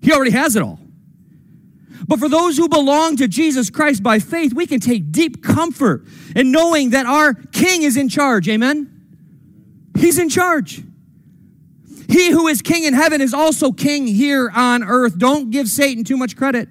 [0.00, 0.80] He already has it all.
[2.06, 6.06] But for those who belong to Jesus Christ by faith, we can take deep comfort
[6.34, 8.48] in knowing that our King is in charge.
[8.48, 8.94] Amen?
[9.94, 10.82] He's in charge.
[12.08, 15.18] He who is king in heaven is also king here on earth.
[15.18, 16.68] Don't give Satan too much credit.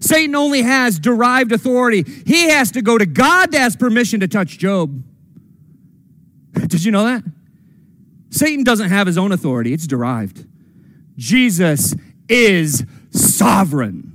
[0.00, 2.04] Satan only has derived authority.
[2.26, 5.02] He has to go to God to ask permission to touch Job.
[6.52, 7.22] Did you know that?
[8.30, 10.44] Satan doesn't have his own authority, it's derived.
[11.16, 11.94] Jesus
[12.28, 14.10] is sovereign.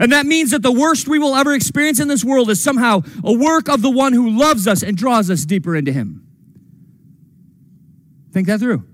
[0.00, 3.02] And that means that the worst we will ever experience in this world is somehow
[3.24, 6.26] a work of the one who loves us and draws us deeper into him.
[8.32, 8.84] Think that through.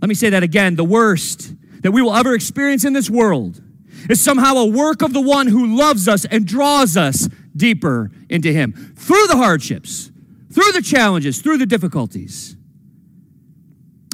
[0.00, 0.76] Let me say that again.
[0.76, 3.60] The worst that we will ever experience in this world
[4.08, 8.52] is somehow a work of the one who loves us and draws us deeper into
[8.52, 10.10] him through the hardships,
[10.52, 12.56] through the challenges, through the difficulties.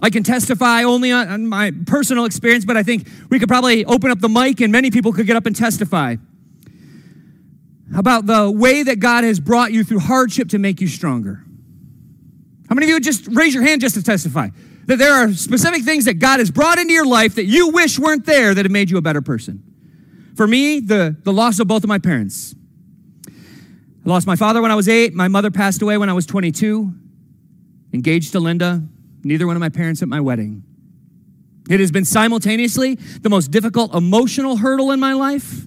[0.02, 4.10] I can testify only on, my personal experience, but I think we could probably open
[4.10, 6.16] up the mic and many people could get up and testify
[7.96, 11.44] about the way that God has brought you through hardship to make you stronger.
[12.72, 14.48] How many of you would just raise your hand just to testify
[14.86, 17.98] that there are specific things that God has brought into your life that you wish
[17.98, 19.62] weren't there that have made you a better person?
[20.36, 22.54] For me, the, the loss of both of my parents.
[23.28, 23.32] I
[24.06, 25.12] lost my father when I was eight.
[25.12, 26.94] My mother passed away when I was 22.
[27.92, 28.82] Engaged to Linda,
[29.22, 30.64] neither one of my parents at my wedding.
[31.68, 35.66] It has been simultaneously the most difficult emotional hurdle in my life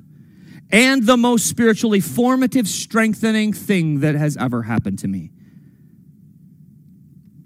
[0.72, 5.30] and the most spiritually formative, strengthening thing that has ever happened to me.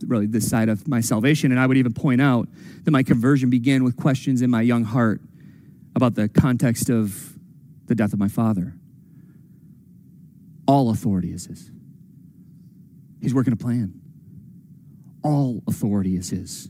[0.05, 1.51] Really, this side of my salvation.
[1.51, 2.47] And I would even point out
[2.83, 5.21] that my conversion began with questions in my young heart
[5.95, 7.37] about the context of
[7.87, 8.75] the death of my father.
[10.67, 11.71] All authority is his,
[13.21, 13.99] he's working a plan.
[15.23, 16.69] All authority is His.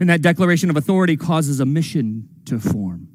[0.00, 3.08] And that declaration of authority causes a mission to form.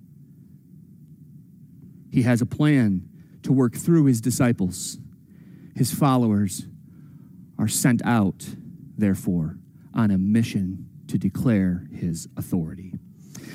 [2.11, 3.09] He has a plan
[3.43, 4.97] to work through His disciples.
[5.75, 6.67] His followers
[7.57, 8.45] are sent out,
[8.97, 9.57] therefore,
[9.93, 12.93] on a mission to declare His authority.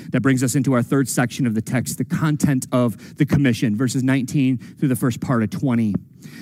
[0.09, 3.75] That brings us into our third section of the text, the content of the commission,
[3.75, 5.93] verses 19 through the first part of 20.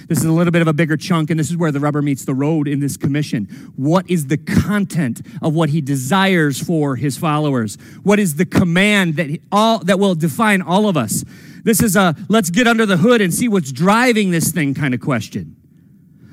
[0.07, 2.01] This is a little bit of a bigger chunk, and this is where the rubber
[2.01, 3.45] meets the road in this commission.
[3.75, 7.77] What is the content of what he desires for his followers?
[8.03, 11.23] What is the command that all that will define all of us?
[11.63, 14.93] This is a let's get under the hood and see what's driving this thing kind
[14.93, 15.55] of question.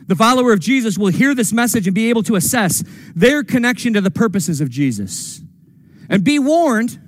[0.08, 2.82] The follower of Jesus will hear this message and be able to assess
[3.14, 5.42] their connection to the purposes of Jesus.
[6.08, 6.98] And be warned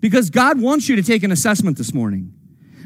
[0.00, 2.32] because God wants you to take an assessment this morning.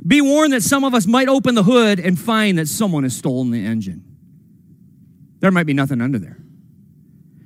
[0.05, 3.17] Be warned that some of us might open the hood and find that someone has
[3.17, 4.05] stolen the engine.
[5.39, 6.39] There might be nothing under there.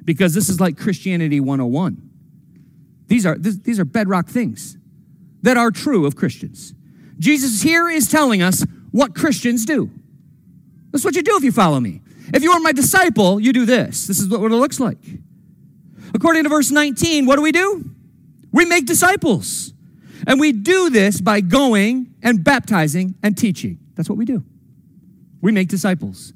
[0.03, 2.11] Because this is like Christianity 101.
[3.09, 4.79] These are, these are bedrock things
[5.43, 6.73] that are true of Christians.
[7.19, 9.91] Jesus here is telling us what Christians do.
[10.95, 12.03] That's what you do if you follow me.
[12.33, 14.07] If you are my disciple, you do this.
[14.07, 14.99] This is what it looks like.
[16.15, 17.91] According to verse 19, what do we do?
[18.53, 19.73] We make disciples.
[20.25, 23.81] And we do this by going and baptizing and teaching.
[23.97, 24.45] That's what we do.
[25.41, 26.33] We make disciples.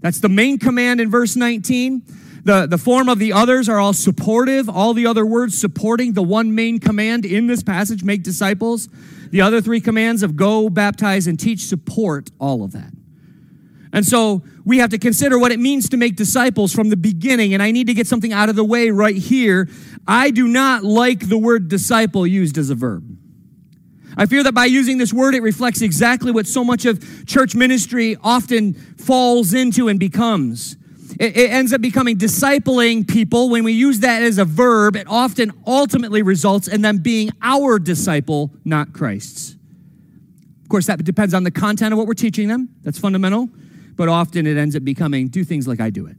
[0.00, 2.02] That's the main command in verse 19.
[2.42, 6.24] The, the form of the others are all supportive, all the other words supporting the
[6.24, 8.88] one main command in this passage make disciples.
[9.30, 12.92] The other three commands of go, baptize, and teach support all of that.
[13.92, 17.52] And so we have to consider what it means to make disciples from the beginning.
[17.52, 19.68] And I need to get something out of the way right here.
[20.06, 23.18] I do not like the word disciple used as a verb.
[24.16, 27.54] I fear that by using this word, it reflects exactly what so much of church
[27.54, 30.76] ministry often falls into and becomes.
[31.18, 33.50] It, it, ends up becoming discipling people.
[33.50, 37.78] When we use that as a verb, it often ultimately results in them being our
[37.78, 39.56] disciple, not Christ's.
[40.62, 42.70] Of course, that depends on the content of what we're teaching them.
[42.82, 43.50] That's fundamental.
[43.96, 46.16] But often it ends up becoming do things like I do it.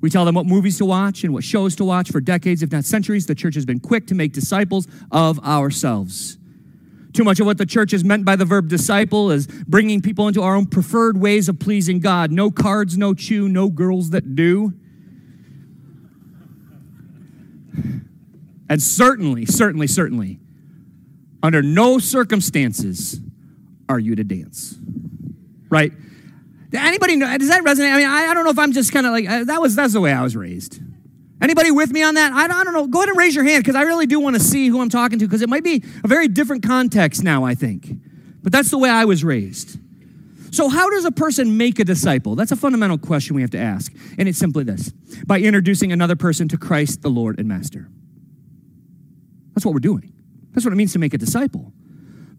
[0.00, 2.70] We tell them what movies to watch and what shows to watch for decades, if
[2.70, 3.26] not centuries.
[3.26, 6.38] The church has been quick to make disciples of ourselves.
[7.12, 10.28] Too much of what the church has meant by the verb disciple is bringing people
[10.28, 12.30] into our own preferred ways of pleasing God.
[12.30, 14.74] No cards, no chew, no girls that do.
[18.68, 20.40] And certainly, certainly, certainly,
[21.42, 23.20] under no circumstances
[23.88, 24.76] are you to dance.
[25.70, 25.92] Right?
[26.72, 27.92] Anybody know, does that resonate?
[27.92, 29.76] I mean, I, I don't know if I'm just kind of like, uh, that was,
[29.76, 30.80] that's the way I was raised.
[31.40, 32.32] Anybody with me on that?
[32.32, 32.86] I I don't know.
[32.86, 34.88] Go ahead and raise your hand because I really do want to see who I'm
[34.88, 37.88] talking to because it might be a very different context now, I think.
[38.42, 39.78] But that's the way I was raised.
[40.50, 42.36] So, how does a person make a disciple?
[42.36, 43.92] That's a fundamental question we have to ask.
[44.16, 44.90] And it's simply this
[45.26, 47.90] by introducing another person to Christ, the Lord and Master.
[49.54, 50.12] That's what we're doing.
[50.52, 51.72] That's what it means to make a disciple.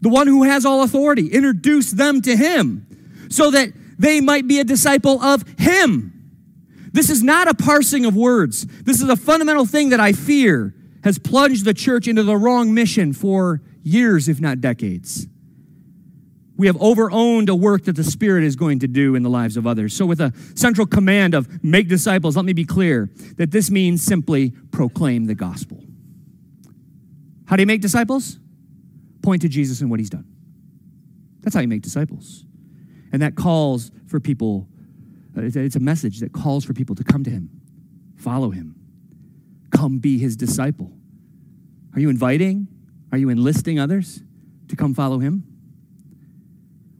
[0.00, 2.86] The one who has all authority, introduce them to Him
[3.30, 6.14] so that they might be a disciple of Him.
[6.92, 8.66] This is not a parsing of words.
[8.82, 12.74] This is a fundamental thing that I fear has plunged the church into the wrong
[12.74, 15.26] mission for years, if not decades.
[16.56, 19.56] We have overowned a work that the Spirit is going to do in the lives
[19.56, 19.94] of others.
[19.94, 24.02] So, with a central command of make disciples, let me be clear that this means
[24.02, 25.84] simply proclaim the gospel.
[27.46, 28.38] How do you make disciples?
[29.22, 30.24] point to Jesus and what he's done.
[31.42, 32.44] That's how you make disciples.
[33.12, 34.68] And that calls for people,
[35.36, 37.50] uh, it's a message that calls for people to come to him,
[38.16, 38.74] follow him,
[39.70, 40.92] come be his disciple.
[41.94, 42.68] Are you inviting?
[43.12, 44.22] Are you enlisting others
[44.68, 45.44] to come follow him?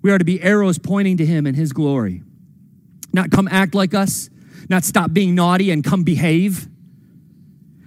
[0.03, 2.23] We are to be arrows pointing to him and his glory.
[3.13, 4.31] Not come act like us,
[4.69, 6.69] not stop being naughty and come behave,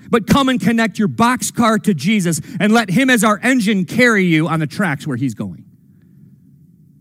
[0.10, 4.26] but come and connect your boxcar to Jesus and let him as our engine carry
[4.26, 5.64] you on the tracks where he's going.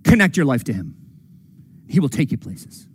[0.05, 0.97] Connect your life to him.
[1.91, 2.87] He will take you places.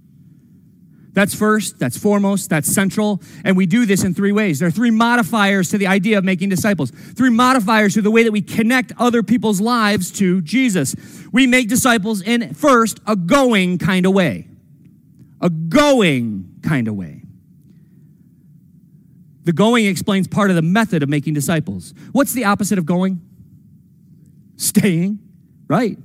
[1.12, 3.22] That's first, that's foremost, that's central.
[3.44, 4.60] And we do this in three ways.
[4.60, 8.24] There are three modifiers to the idea of making disciples, three modifiers to the way
[8.24, 10.96] that we connect other people's lives to Jesus.
[11.32, 14.48] We make disciples in first a going kind of way.
[15.42, 17.22] A going kind of way.
[19.44, 21.94] The going explains part of the method of making disciples.
[22.14, 23.22] What's the opposite of going?
[24.56, 25.20] Staying,
[25.68, 25.98] right?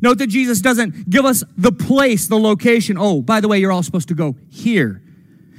[0.00, 2.96] Note that Jesus doesn't give us the place, the location.
[2.98, 5.02] Oh, by the way, you're all supposed to go here.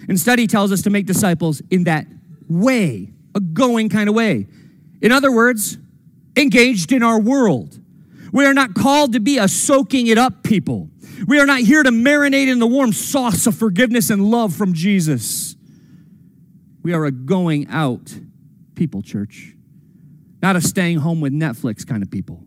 [0.07, 2.07] Instead, he tells us to make disciples in that
[2.47, 4.47] way, a going kind of way.
[5.01, 5.77] In other words,
[6.35, 7.79] engaged in our world.
[8.31, 10.89] We are not called to be a soaking it up people.
[11.27, 14.73] We are not here to marinate in the warm sauce of forgiveness and love from
[14.73, 15.55] Jesus.
[16.83, 18.17] We are a going out
[18.75, 19.55] people, church,
[20.41, 22.46] not a staying home with Netflix kind of people.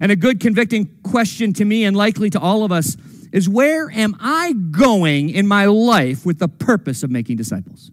[0.00, 2.96] And a good convicting question to me and likely to all of us
[3.32, 7.90] is where am I going in my life with the purpose of making disciples?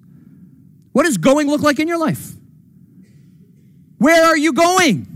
[0.91, 2.33] What does going look like in your life?
[3.97, 5.07] Where are you going?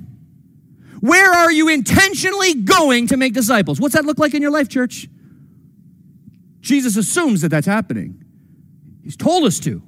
[1.00, 3.80] Where are you intentionally going to make disciples?
[3.80, 5.08] What's that look like in your life, church?
[6.62, 8.24] Jesus assumes that that's happening.
[9.04, 9.82] He's told us to.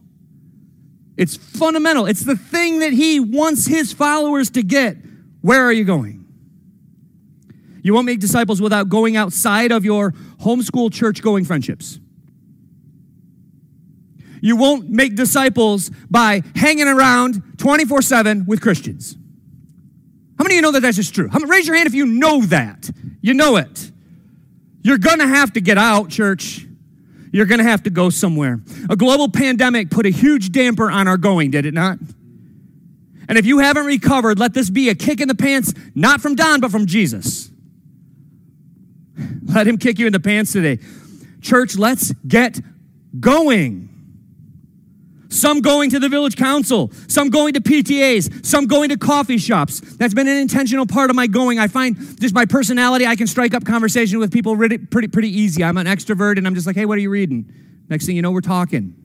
[1.18, 2.06] It's fundamental.
[2.06, 4.98] It's the thing that he wants his followers to get.
[5.42, 6.19] Where are you going?
[7.82, 10.12] You won't make disciples without going outside of your
[10.42, 12.00] homeschool church going friendships.
[14.42, 19.16] You won't make disciples by hanging around 24 7 with Christians.
[20.38, 21.30] How many of you know that that's just true?
[21.48, 22.90] Raise your hand if you know that.
[23.22, 23.92] You know it.
[24.82, 26.66] You're going to have to get out, church.
[27.32, 28.62] You're going to have to go somewhere.
[28.90, 32.00] A global pandemic put a huge damper on our going, did it not?
[33.28, 36.36] And if you haven't recovered, let this be a kick in the pants, not from
[36.36, 37.52] Don, but from Jesus.
[39.54, 40.80] Let him kick you in the pants today.
[41.42, 42.60] Church, let's get
[43.20, 43.88] going.
[45.30, 49.80] Some going to the village council, some going to PTAs, some going to coffee shops.
[49.80, 51.60] That's been an intentional part of my going.
[51.60, 55.30] I find just my personality, I can strike up conversation with people pretty, pretty, pretty
[55.30, 55.64] easy.
[55.64, 57.52] I'm an extrovert and I'm just like, hey, what are you reading?
[57.90, 58.96] Next thing you know, we're talking.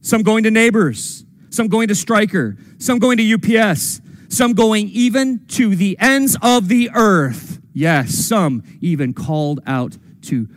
[0.00, 5.46] Some going to neighbors, some going to Stryker, some going to UPS, some going even
[5.48, 7.60] to the ends of the earth.
[7.74, 10.48] Yes, some even called out to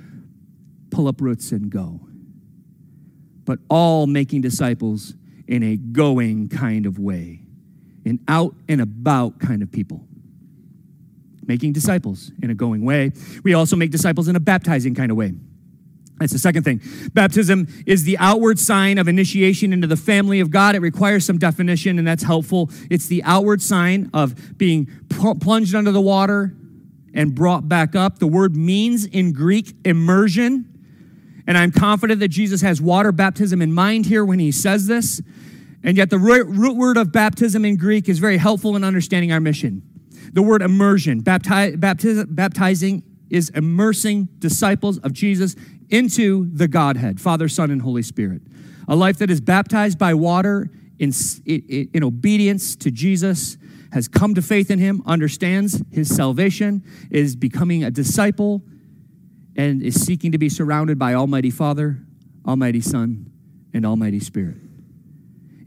[0.92, 2.00] pull up roots and go.
[3.44, 5.16] But all making disciples
[5.48, 7.42] in a going kind of way,
[8.06, 10.06] an out and about kind of people.
[11.46, 13.14] Making disciples in a going way.
[13.44, 15.34] We also make disciples in a baptizing kind of way.
[16.20, 16.82] That's the second thing.
[17.14, 20.76] Baptism is the outward sign of initiation into the family of God.
[20.76, 22.70] It requires some definition, and that's helpful.
[22.90, 26.57] It's the outward sign of being plunged under the water,
[27.18, 28.20] and brought back up.
[28.20, 30.72] The word means in Greek immersion.
[31.48, 35.20] And I'm confident that Jesus has water baptism in mind here when he says this.
[35.84, 39.40] And yet, the root word of baptism in Greek is very helpful in understanding our
[39.40, 39.82] mission.
[40.32, 45.56] The word immersion, bapti- baptiz- baptizing, is immersing disciples of Jesus
[45.90, 48.42] into the Godhead, Father, Son, and Holy Spirit.
[48.88, 51.12] A life that is baptized by water in,
[51.46, 53.58] in obedience to Jesus
[53.92, 58.62] has come to faith in him, understands his salvation, is becoming a disciple,
[59.56, 61.98] and is seeking to be surrounded by Almighty Father,
[62.46, 63.32] Almighty Son,
[63.74, 64.58] and Almighty Spirit.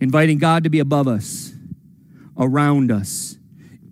[0.01, 1.53] Inviting God to be above us,
[2.39, 3.37] around us,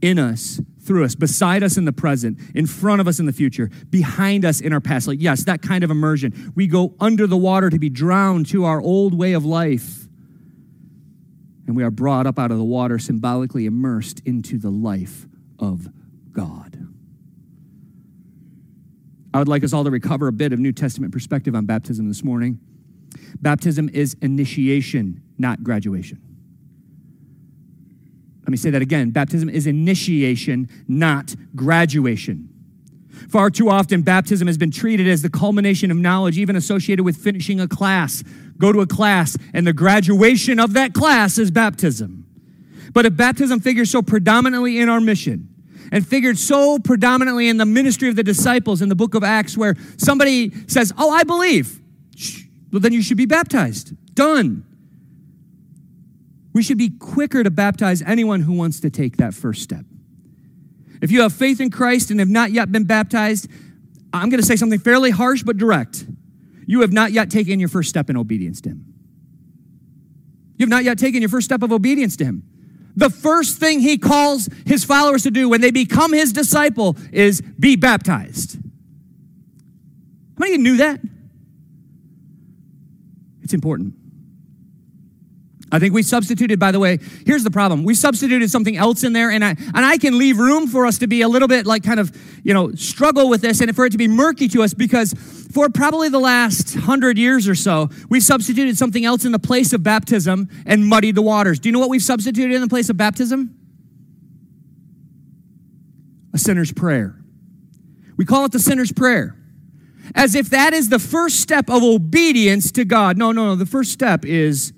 [0.00, 3.32] in us, through us, beside us in the present, in front of us in the
[3.32, 5.06] future, behind us in our past.
[5.06, 6.52] Like, yes, that kind of immersion.
[6.54, 9.97] We go under the water to be drowned to our old way of life
[11.68, 15.26] and we are brought up out of the water, symbolically immersed into the life
[15.58, 15.86] of
[16.32, 16.88] God.
[19.34, 22.08] I would like us all to recover a bit of New Testament perspective on baptism
[22.08, 22.58] this morning.
[23.42, 26.22] Baptism is initiation, not graduation.
[28.40, 29.10] Let me say that again.
[29.10, 32.48] Baptism is initiation, not graduation.
[33.28, 37.18] Far too often, baptism has been treated as the culmination of knowledge, even associated with
[37.18, 38.24] finishing a class
[38.58, 42.26] go to a class, and the graduation of that class is baptism.
[42.92, 45.48] But if baptism figures so predominantly in our mission,
[45.90, 49.56] and figured so predominantly in the ministry of the disciples in the book of Acts,
[49.56, 51.80] where somebody says, Oh, I believe,
[52.72, 53.92] well, then you should be baptized.
[54.14, 54.64] Done.
[56.52, 59.84] We should be quicker to baptize anyone who wants to take that first step.
[61.00, 63.48] If you have faith in Christ and have not yet been baptized,
[64.12, 66.04] I'm going to say something fairly harsh but direct.
[66.68, 68.84] You have not yet taken your first step in obedience to Him.
[70.58, 72.42] You have not yet taken your first step of obedience to Him.
[72.94, 77.40] The first thing He calls His followers to do when they become His disciple is
[77.40, 78.56] be baptized.
[78.56, 81.00] How many of you knew that?
[83.42, 83.94] It's important.
[85.70, 87.84] I think we substituted, by the way, here's the problem.
[87.84, 90.98] We substituted something else in there, and I, and I can leave room for us
[90.98, 92.10] to be a little bit like kind of,
[92.42, 95.12] you know, struggle with this and for it to be murky to us because
[95.52, 99.72] for probably the last hundred years or so, we substituted something else in the place
[99.74, 101.58] of baptism and muddied the waters.
[101.58, 103.54] Do you know what we've substituted in the place of baptism?
[106.32, 107.18] A sinner's prayer.
[108.16, 109.36] We call it the sinner's prayer.
[110.14, 113.18] As if that is the first step of obedience to God.
[113.18, 113.54] No, no, no.
[113.54, 114.72] The first step is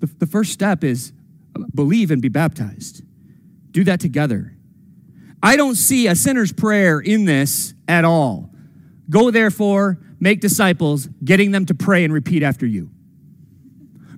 [0.00, 1.12] the, the first step is
[1.56, 3.02] uh, believe and be baptized.
[3.70, 4.54] Do that together.
[5.42, 8.50] I don't see a sinner's prayer in this at all.
[9.10, 12.90] Go therefore, make disciples, getting them to pray and repeat after you.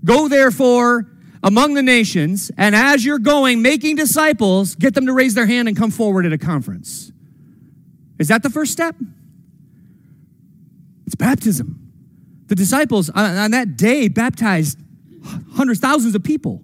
[0.04, 1.10] Go therefore
[1.42, 5.68] among the nations, and as you're going, making disciples, get them to raise their hand
[5.68, 7.12] and come forward at a conference.
[8.18, 8.96] Is that the first step?
[11.06, 11.76] It's baptism.
[12.46, 14.78] The disciples uh, on, that day baptized
[15.52, 16.62] hundreds, thousands of people.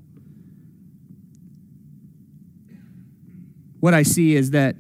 [3.80, 4.76] What I see is that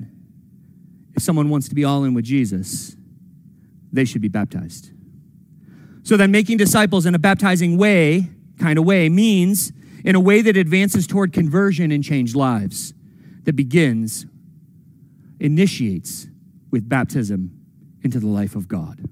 [1.14, 2.96] if someone wants to be all in with Jesus,
[3.92, 4.90] they should be baptized.
[6.02, 9.72] So then, making disciples in a baptizing way, kind of way, means
[10.04, 12.94] in a way that advances toward conversion and changed lives,
[13.44, 14.26] that begins,
[15.40, 16.26] initiates
[16.70, 17.50] with baptism
[18.02, 19.08] into the life of God.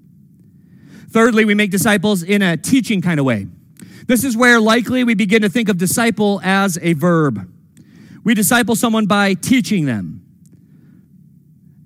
[1.10, 3.46] Thirdly, we make disciples in a teaching kind of way.
[4.06, 7.50] This is where likely we begin to think of disciple as a verb.
[8.22, 10.22] We disciple someone by teaching them,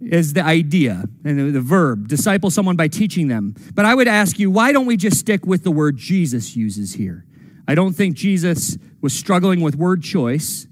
[0.01, 2.09] is the idea and the verb.
[2.09, 3.55] Disciple someone by teaching them.
[3.75, 6.95] But I would ask you, why don't we just stick with the word Jesus uses
[6.95, 7.25] here?
[7.67, 10.67] I don't think Jesus was struggling with word choice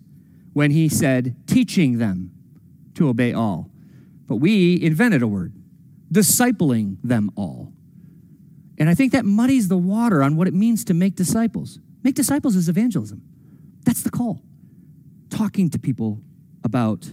[0.53, 2.33] when he said teaching them
[2.95, 3.71] to obey all.
[4.27, 5.53] But we invented a word,
[6.11, 7.73] discipling them all.
[8.79, 11.79] And I think that muddies the water on what it means to make disciples.
[12.03, 13.23] Make disciples is evangelism.
[13.85, 14.43] That's the call.
[15.31, 16.21] Talking to people
[16.63, 17.11] about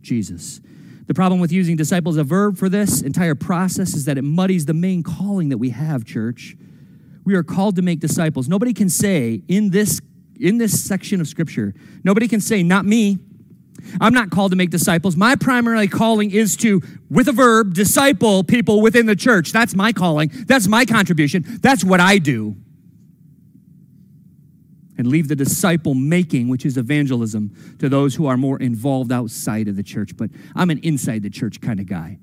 [0.00, 0.60] Jesus.
[1.06, 4.22] The problem with using disciples as a verb for this entire process is that it
[4.22, 6.56] muddies the main calling that we have, church.
[7.24, 8.48] We are called to make disciples.
[8.48, 10.00] Nobody can say in this
[10.38, 13.18] in this section of scripture, nobody can say not me,
[14.00, 15.16] I'm not called to make disciples.
[15.16, 19.52] My primary calling is to, with a verb, disciple people within the church.
[19.52, 20.30] That's my calling.
[20.46, 21.44] That's my contribution.
[21.60, 22.56] That's what I do.
[24.98, 29.66] And leave the disciple making, which is evangelism, to those who are more involved outside
[29.68, 30.16] of the church.
[30.16, 32.18] But I'm an inside the church kind of guy.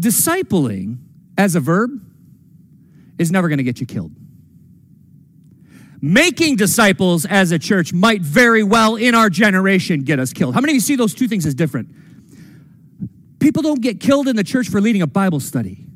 [0.00, 0.98] Discipling
[1.36, 1.90] as a verb
[3.18, 4.12] is never going to get you killed
[6.02, 10.54] making disciples as a church might very well in our generation get us killed.
[10.54, 11.88] How many of you see those two things as different?
[13.38, 15.86] People don't get killed in the church for leading a Bible study.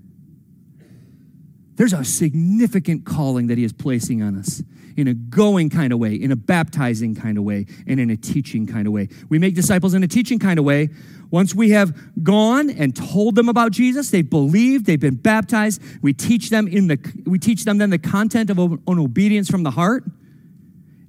[1.75, 4.63] There's a significant calling that He is placing on us
[4.97, 8.17] in a going kind of way, in a baptizing kind of way, and in a
[8.17, 9.09] teaching kind of way.
[9.29, 10.89] We make disciples in a teaching kind of way.
[11.31, 15.83] Once we have gone and told them about Jesus, they've believed, they've been baptized.
[16.03, 19.63] We teach them in the we teach them then the content of an obedience from
[19.63, 20.05] the heart,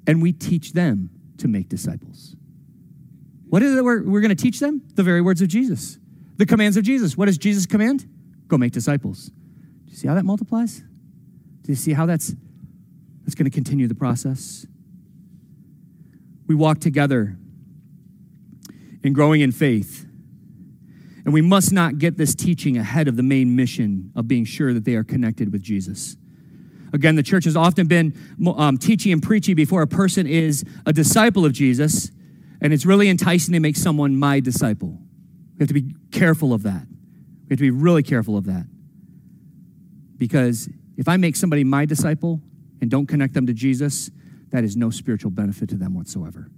[0.07, 2.35] and we teach them to make disciples.
[3.49, 4.81] What is it we're, we're going to teach them?
[4.95, 5.99] The very words of Jesus,
[6.37, 7.15] the commands of Jesus.
[7.15, 8.07] What does Jesus command?
[8.47, 9.27] Go make disciples.
[9.27, 10.79] Do you see how that multiplies?
[10.79, 12.33] Do you see how that's
[13.23, 14.65] that's going to continue the process?
[16.47, 17.37] We walk together
[19.03, 20.06] in growing in faith.
[21.27, 24.73] And we must not get this teaching ahead of the main mission of being sure
[24.73, 26.15] that they are connected with Jesus.
[26.93, 28.17] Again, the church has often been
[28.55, 32.11] um, teaching and preaching before a person is a disciple of Jesus,
[32.61, 34.97] and it's really enticing to make someone my disciple.
[35.57, 36.87] We have to be careful of that.
[36.87, 38.65] We have to be really careful of that.
[40.15, 42.39] Because if I make somebody my disciple
[42.79, 44.09] and don't connect them to Jesus,
[44.51, 46.49] that is no spiritual benefit to them whatsoever.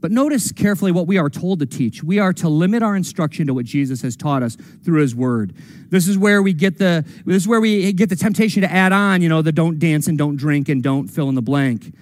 [0.00, 2.02] But notice carefully what we are told to teach.
[2.02, 5.54] We are to limit our instruction to what Jesus has taught us through his word.
[5.90, 8.92] This is where we get the this is where we get the temptation to add
[8.92, 11.94] on, you know, the don't dance and don't drink and don't fill in the blank.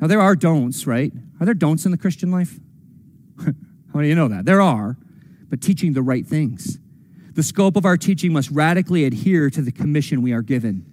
[0.00, 1.12] Now, there are don'ts, right?
[1.40, 2.58] Are there don'ts in the Christian life?
[3.38, 4.46] How of you know that?
[4.46, 4.96] There are,
[5.50, 6.78] but teaching the right things.
[7.34, 10.86] The scope of our teaching must radically adhere to the commission we are given,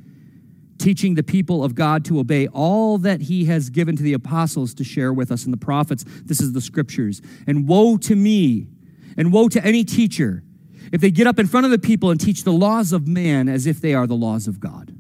[0.78, 4.74] teaching the people of God to obey all that He has given to the apostles
[4.76, 6.06] to share with us and the prophets.
[6.24, 7.22] This is the scriptures.
[7.46, 8.68] And woe to me,
[9.18, 10.44] and woe to any teacher,
[10.92, 13.50] if they get up in front of the people and teach the laws of man
[13.50, 14.94] as if they are the laws of God.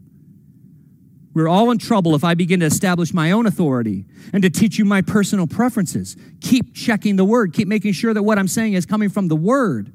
[1.33, 4.79] We're all in trouble if I begin to establish my own authority and to teach
[4.79, 6.17] you my personal preferences.
[6.41, 9.35] Keep checking the word, keep making sure that what I'm saying is coming from the
[9.35, 9.93] word.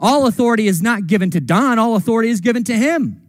[0.00, 3.21] All authority is not given to Don, all authority is given to him.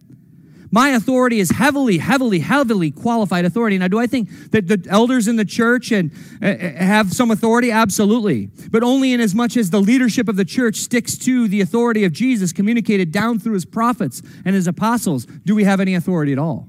[0.74, 3.78] My authority is heavily, heavily, heavily qualified authority.
[3.78, 6.12] Now, do I think that the elders in the church and
[6.42, 7.70] uh, uh, have some authority?
[7.70, 11.62] Absolutely, but only in as much as the leadership of the church sticks to the
[11.62, 15.28] authority of Jesus, communicated down through his prophets and his apostles.
[15.46, 16.68] Do we have any authority at all?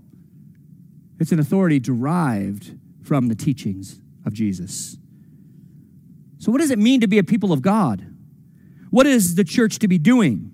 [1.18, 4.98] It's an authority derived from the teachings of Jesus.
[6.36, 8.06] So, what does it mean to be a people of God?
[8.90, 10.50] What is the church to be doing?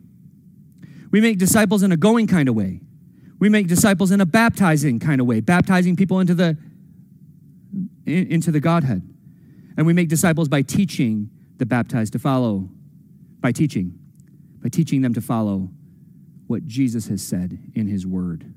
[1.11, 2.82] We make disciples in a going kind of way.
[3.41, 6.57] We make disciples in a baptizing kind of way, baptizing people into the
[8.07, 9.03] into the Godhead.
[9.76, 12.68] And we make disciples by teaching the baptized to follow
[13.41, 13.99] by teaching,
[14.62, 15.70] by teaching them to follow
[16.47, 18.53] what Jesus has said in his word.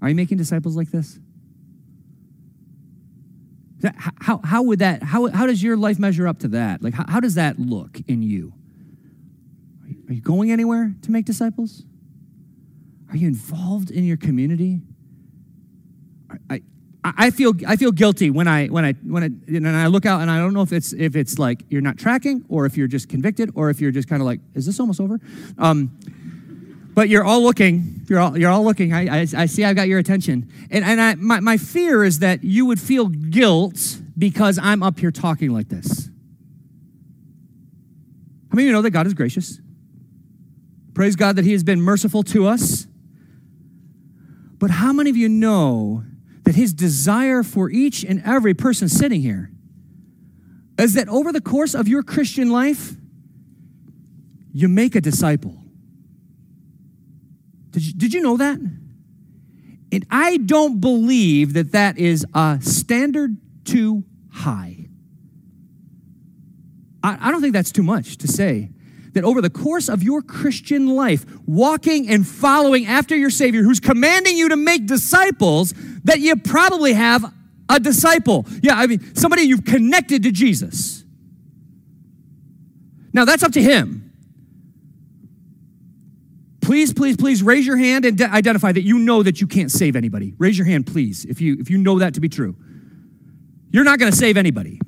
[0.00, 1.18] Are you making disciples like this?
[4.18, 6.82] How, how would that, how, how does your life measure up to that?
[6.82, 8.52] Like, how, how does that look in you?
[10.08, 11.84] Are you going anywhere to make disciples?
[13.10, 14.80] Are you involved in your community?
[16.50, 16.60] I,
[17.04, 20.04] I, I feel I feel guilty when I when I when I and I look
[20.04, 22.76] out and I don't know if it's if it's like you're not tracking or if
[22.76, 25.18] you're just convicted or if you're just kind of like is this almost over?
[25.56, 25.98] Um,
[26.98, 28.04] but you're all looking.
[28.08, 28.92] You're all you're all looking.
[28.92, 30.50] I, I, I see I've got your attention.
[30.68, 34.98] And and I, my my fear is that you would feel guilt because I'm up
[34.98, 36.08] here talking like this.
[38.50, 39.60] How many of you know that God is gracious?
[40.92, 42.87] Praise God that He has been merciful to us.
[44.58, 46.04] But how many of you know
[46.44, 49.50] that his desire for each and every person sitting here
[50.78, 52.94] is that over the course of your Christian life,
[54.52, 55.56] you make a disciple?
[57.70, 58.58] Did you, did you know that?
[59.90, 64.88] And I don't believe that that is a standard too high.
[67.02, 68.70] I, I don't think that's too much to say
[69.18, 73.80] that over the course of your Christian life, walking and following after your Savior, who's
[73.80, 77.34] commanding you to make disciples, that you probably have
[77.68, 78.46] a disciple.
[78.62, 81.04] Yeah, I mean, somebody you've connected to Jesus.
[83.12, 84.12] Now, that's up to him.
[86.60, 89.96] Please, please, please raise your hand and identify that you know that you can't save
[89.96, 90.34] anybody.
[90.38, 92.54] Raise your hand, please, if you, if you know that to be true.
[93.72, 94.80] You're not going to save anybody.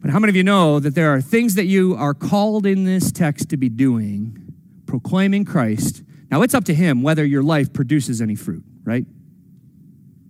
[0.00, 2.84] But how many of you know that there are things that you are called in
[2.84, 4.54] this text to be doing,
[4.86, 6.02] proclaiming Christ?
[6.30, 9.04] Now, it's up to Him whether your life produces any fruit, right?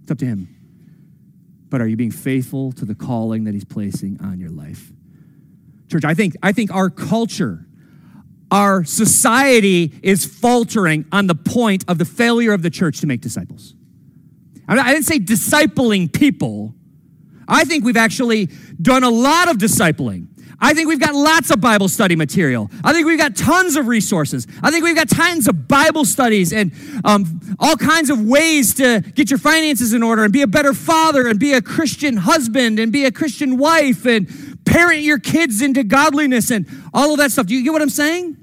[0.02, 0.56] It's up to Him.
[1.68, 4.92] But are you being faithful to the calling that He's placing on your life?
[5.88, 7.66] Church, I think, I think our culture,
[8.50, 13.20] our society is faltering on the point of the failure of the church to make
[13.20, 13.74] disciples.
[14.66, 16.74] I didn't say discipling people.
[17.50, 18.46] I think we've actually
[18.80, 20.28] done a lot of discipling.
[20.62, 22.70] I think we've got lots of Bible study material.
[22.84, 24.46] I think we've got tons of resources.
[24.62, 26.72] I think we've got tons of Bible studies and
[27.02, 30.74] um, all kinds of ways to get your finances in order and be a better
[30.74, 34.28] father and be a Christian husband and be a Christian wife and
[34.66, 37.46] parent your kids into godliness and all of that stuff.
[37.46, 38.36] Do you get what I'm saying?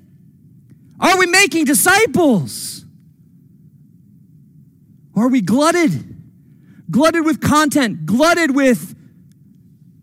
[1.00, 2.84] Are we making disciples?
[5.16, 6.16] Are we glutted?
[6.90, 8.97] Glutted with content, glutted with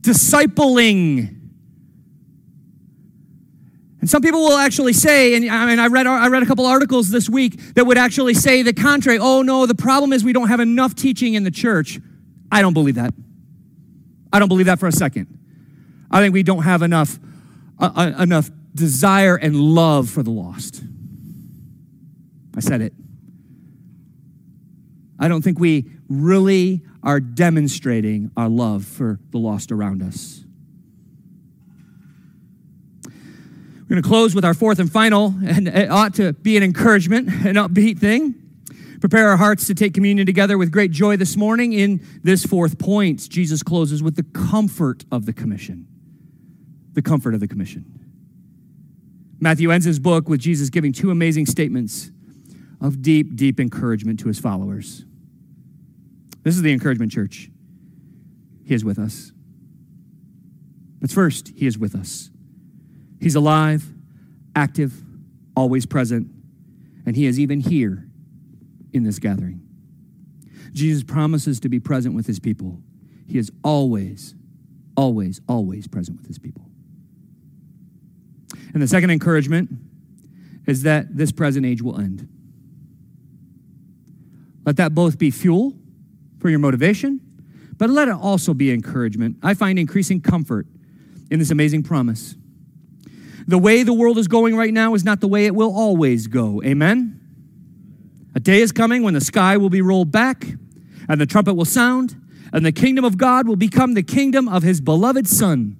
[0.04, 1.40] discipling.
[4.00, 6.66] And some people will actually say, and I mean, I read, I read a couple
[6.66, 9.18] articles this week that would actually say the contrary.
[9.18, 11.98] Oh, no, the problem is we don't have enough teaching in the church.
[12.52, 13.14] I don't believe that.
[14.30, 15.38] I don't believe that for a second.
[16.10, 17.18] I think we don't have enough,
[17.78, 20.82] uh, uh enough desire and love for the lost.
[22.54, 22.92] I said it.
[25.18, 30.42] I don't think we really are demonstrating our love for the lost around us.
[33.04, 36.62] We're going to close with our fourth and final, and it ought to be an
[36.62, 38.34] encouragement, an upbeat thing.
[39.00, 41.74] Prepare our hearts to take communion together with great joy this morning.
[41.74, 45.86] In this fourth point, Jesus closes with the comfort of the commission.
[46.94, 47.84] The comfort of the commission.
[49.40, 52.10] Matthew ends his book with Jesus giving two amazing statements
[52.80, 55.04] of deep, deep encouragement to his followers.
[56.44, 57.50] This is the encouragement, church.
[58.64, 59.32] He is with us.
[61.00, 62.30] But first, He is with us.
[63.18, 63.84] He's alive,
[64.54, 65.02] active,
[65.56, 66.28] always present,
[67.06, 68.06] and He is even here
[68.92, 69.62] in this gathering.
[70.72, 72.78] Jesus promises to be present with His people.
[73.26, 74.34] He is always,
[74.96, 76.66] always, always present with His people.
[78.74, 79.70] And the second encouragement
[80.66, 82.28] is that this present age will end.
[84.66, 85.74] Let that both be fuel
[86.44, 87.22] for your motivation,
[87.78, 89.38] but let it also be encouragement.
[89.42, 90.66] I find increasing comfort
[91.30, 92.36] in this amazing promise.
[93.48, 96.26] The way the world is going right now is not the way it will always
[96.26, 96.62] go.
[96.62, 97.18] Amen?
[98.34, 100.44] A day is coming when the sky will be rolled back
[101.08, 102.14] and the trumpet will sound,
[102.52, 105.78] and the kingdom of God will become the kingdom of his beloved Son,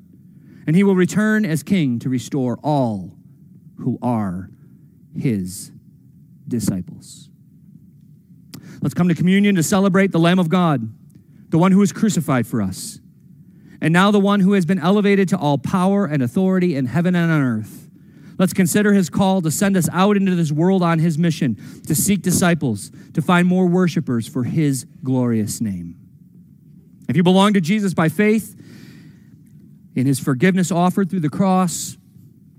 [0.67, 3.19] and he will return as king to restore all
[3.81, 4.49] who are
[5.15, 5.73] his
[6.49, 7.29] disciples.
[8.85, 10.93] Let's come to communion to celebrate the Lamb of God,
[11.49, 13.01] the one who was crucified for us,
[13.81, 17.17] and now the one who has been elevated to all power and authority in heaven
[17.17, 17.89] and on earth.
[18.39, 21.57] Let's consider his call to send us out into this world on his mission
[21.87, 25.97] to seek disciples, to find more worshipers for his glorious name.
[27.09, 28.55] If you belong to Jesus by faith,
[29.97, 31.97] in his forgiveness offered through the cross,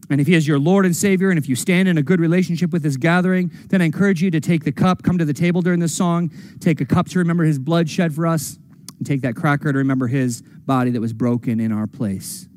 [0.10, 2.20] and if he is your Lord and Savior, and if you stand in a good
[2.20, 5.34] relationship with this gathering, then I encourage you to take the cup, come to the
[5.34, 8.60] table during this song, take a cup to remember his blood shed for us,
[8.98, 12.48] and take that cracker to remember his body that was broken in our place.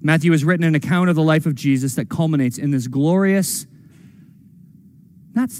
[0.00, 3.66] Matthew has written an account of the life of Jesus that culminates in this glorious,
[5.34, 5.50] not,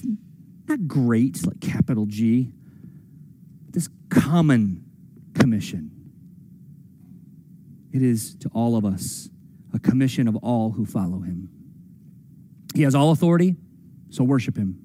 [0.68, 2.52] not great, like capital G,
[3.70, 4.84] this common
[5.34, 5.90] commission.
[7.92, 9.28] It is to all of us
[9.76, 11.50] a commission of all who follow him.
[12.74, 13.56] He has all authority,
[14.10, 14.82] so worship him.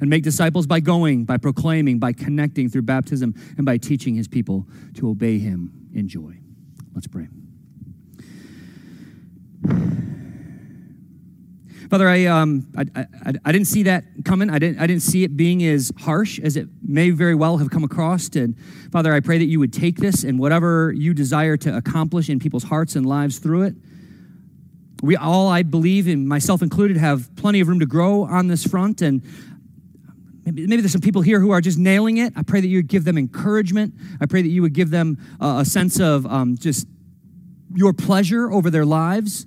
[0.00, 4.26] And make disciples by going, by proclaiming, by connecting through baptism, and by teaching his
[4.28, 6.38] people to obey him in joy.
[6.94, 7.28] Let's pray.
[11.90, 14.50] Father, I, um, I, I, I, didn't see that coming.
[14.50, 17.70] I didn't, I didn't see it being as harsh as it may very well have
[17.70, 18.28] come across.
[18.36, 18.56] And
[18.92, 22.38] Father, I pray that you would take this and whatever you desire to accomplish in
[22.38, 23.74] people's hearts and lives through it,
[25.02, 28.64] we all, I believe, and myself included, have plenty of room to grow on this
[28.64, 29.00] front.
[29.00, 29.22] And
[30.44, 32.32] maybe, maybe there's some people here who are just nailing it.
[32.36, 33.94] I pray that you would give them encouragement.
[34.20, 36.86] I pray that you would give them a, a sense of um, just
[37.74, 39.46] your pleasure over their lives.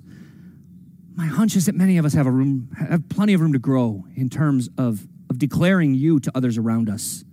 [1.14, 3.58] My hunch is that many of us have a room, have plenty of room to
[3.58, 7.24] grow in terms of, of declaring you to others around us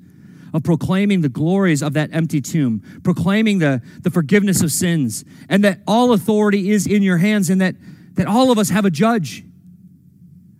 [0.53, 5.63] of proclaiming the glories of that empty tomb, proclaiming the, the forgiveness of sins, and
[5.63, 7.75] that all authority is in your hands, and that
[8.19, 9.45] that all of us have a judge.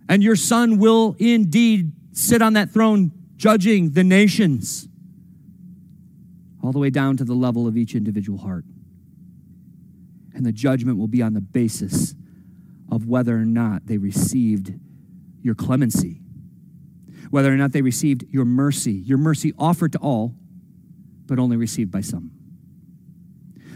[0.08, 4.88] And your son will indeed sit on that throne judging the nations,
[6.62, 8.64] all the way down to the level of each individual heart.
[10.32, 12.14] And the judgment will be on the basis
[12.90, 14.72] of whether or not they received
[15.42, 16.22] your clemency,
[17.28, 20.34] whether or not they received your mercy, your mercy offered to all,
[21.26, 22.30] but only received by some.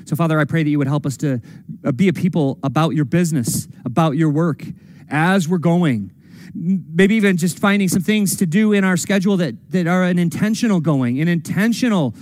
[0.05, 1.41] So, Father, I pray that you would help us to
[1.85, 4.65] uh, be a people about your business, about your work
[5.09, 6.13] as we're going.
[6.55, 10.19] Maybe even just finding some things to do in our schedule that, that are an
[10.19, 12.15] intentional going, an intentional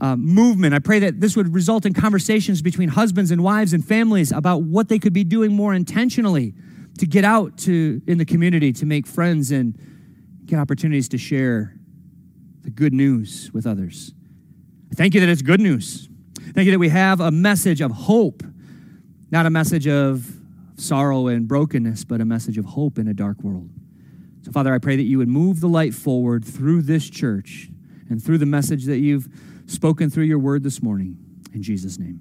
[0.00, 0.74] uh, movement.
[0.74, 4.62] I pray that this would result in conversations between husbands and wives and families about
[4.62, 6.54] what they could be doing more intentionally
[6.98, 9.78] to get out to in the community to make friends and
[10.46, 11.74] get opportunities to share
[12.62, 14.14] the good news with others.
[14.94, 16.08] Thank you that it's good news.
[16.54, 18.42] Thank you that we have a message of hope,
[19.30, 20.26] not a message of
[20.76, 23.70] sorrow and brokenness, but a message of hope in a dark world.
[24.42, 27.68] So, Father, I pray that you would move the light forward through this church
[28.08, 29.28] and through the message that you've
[29.66, 31.18] spoken through your word this morning.
[31.52, 32.20] In Jesus' name.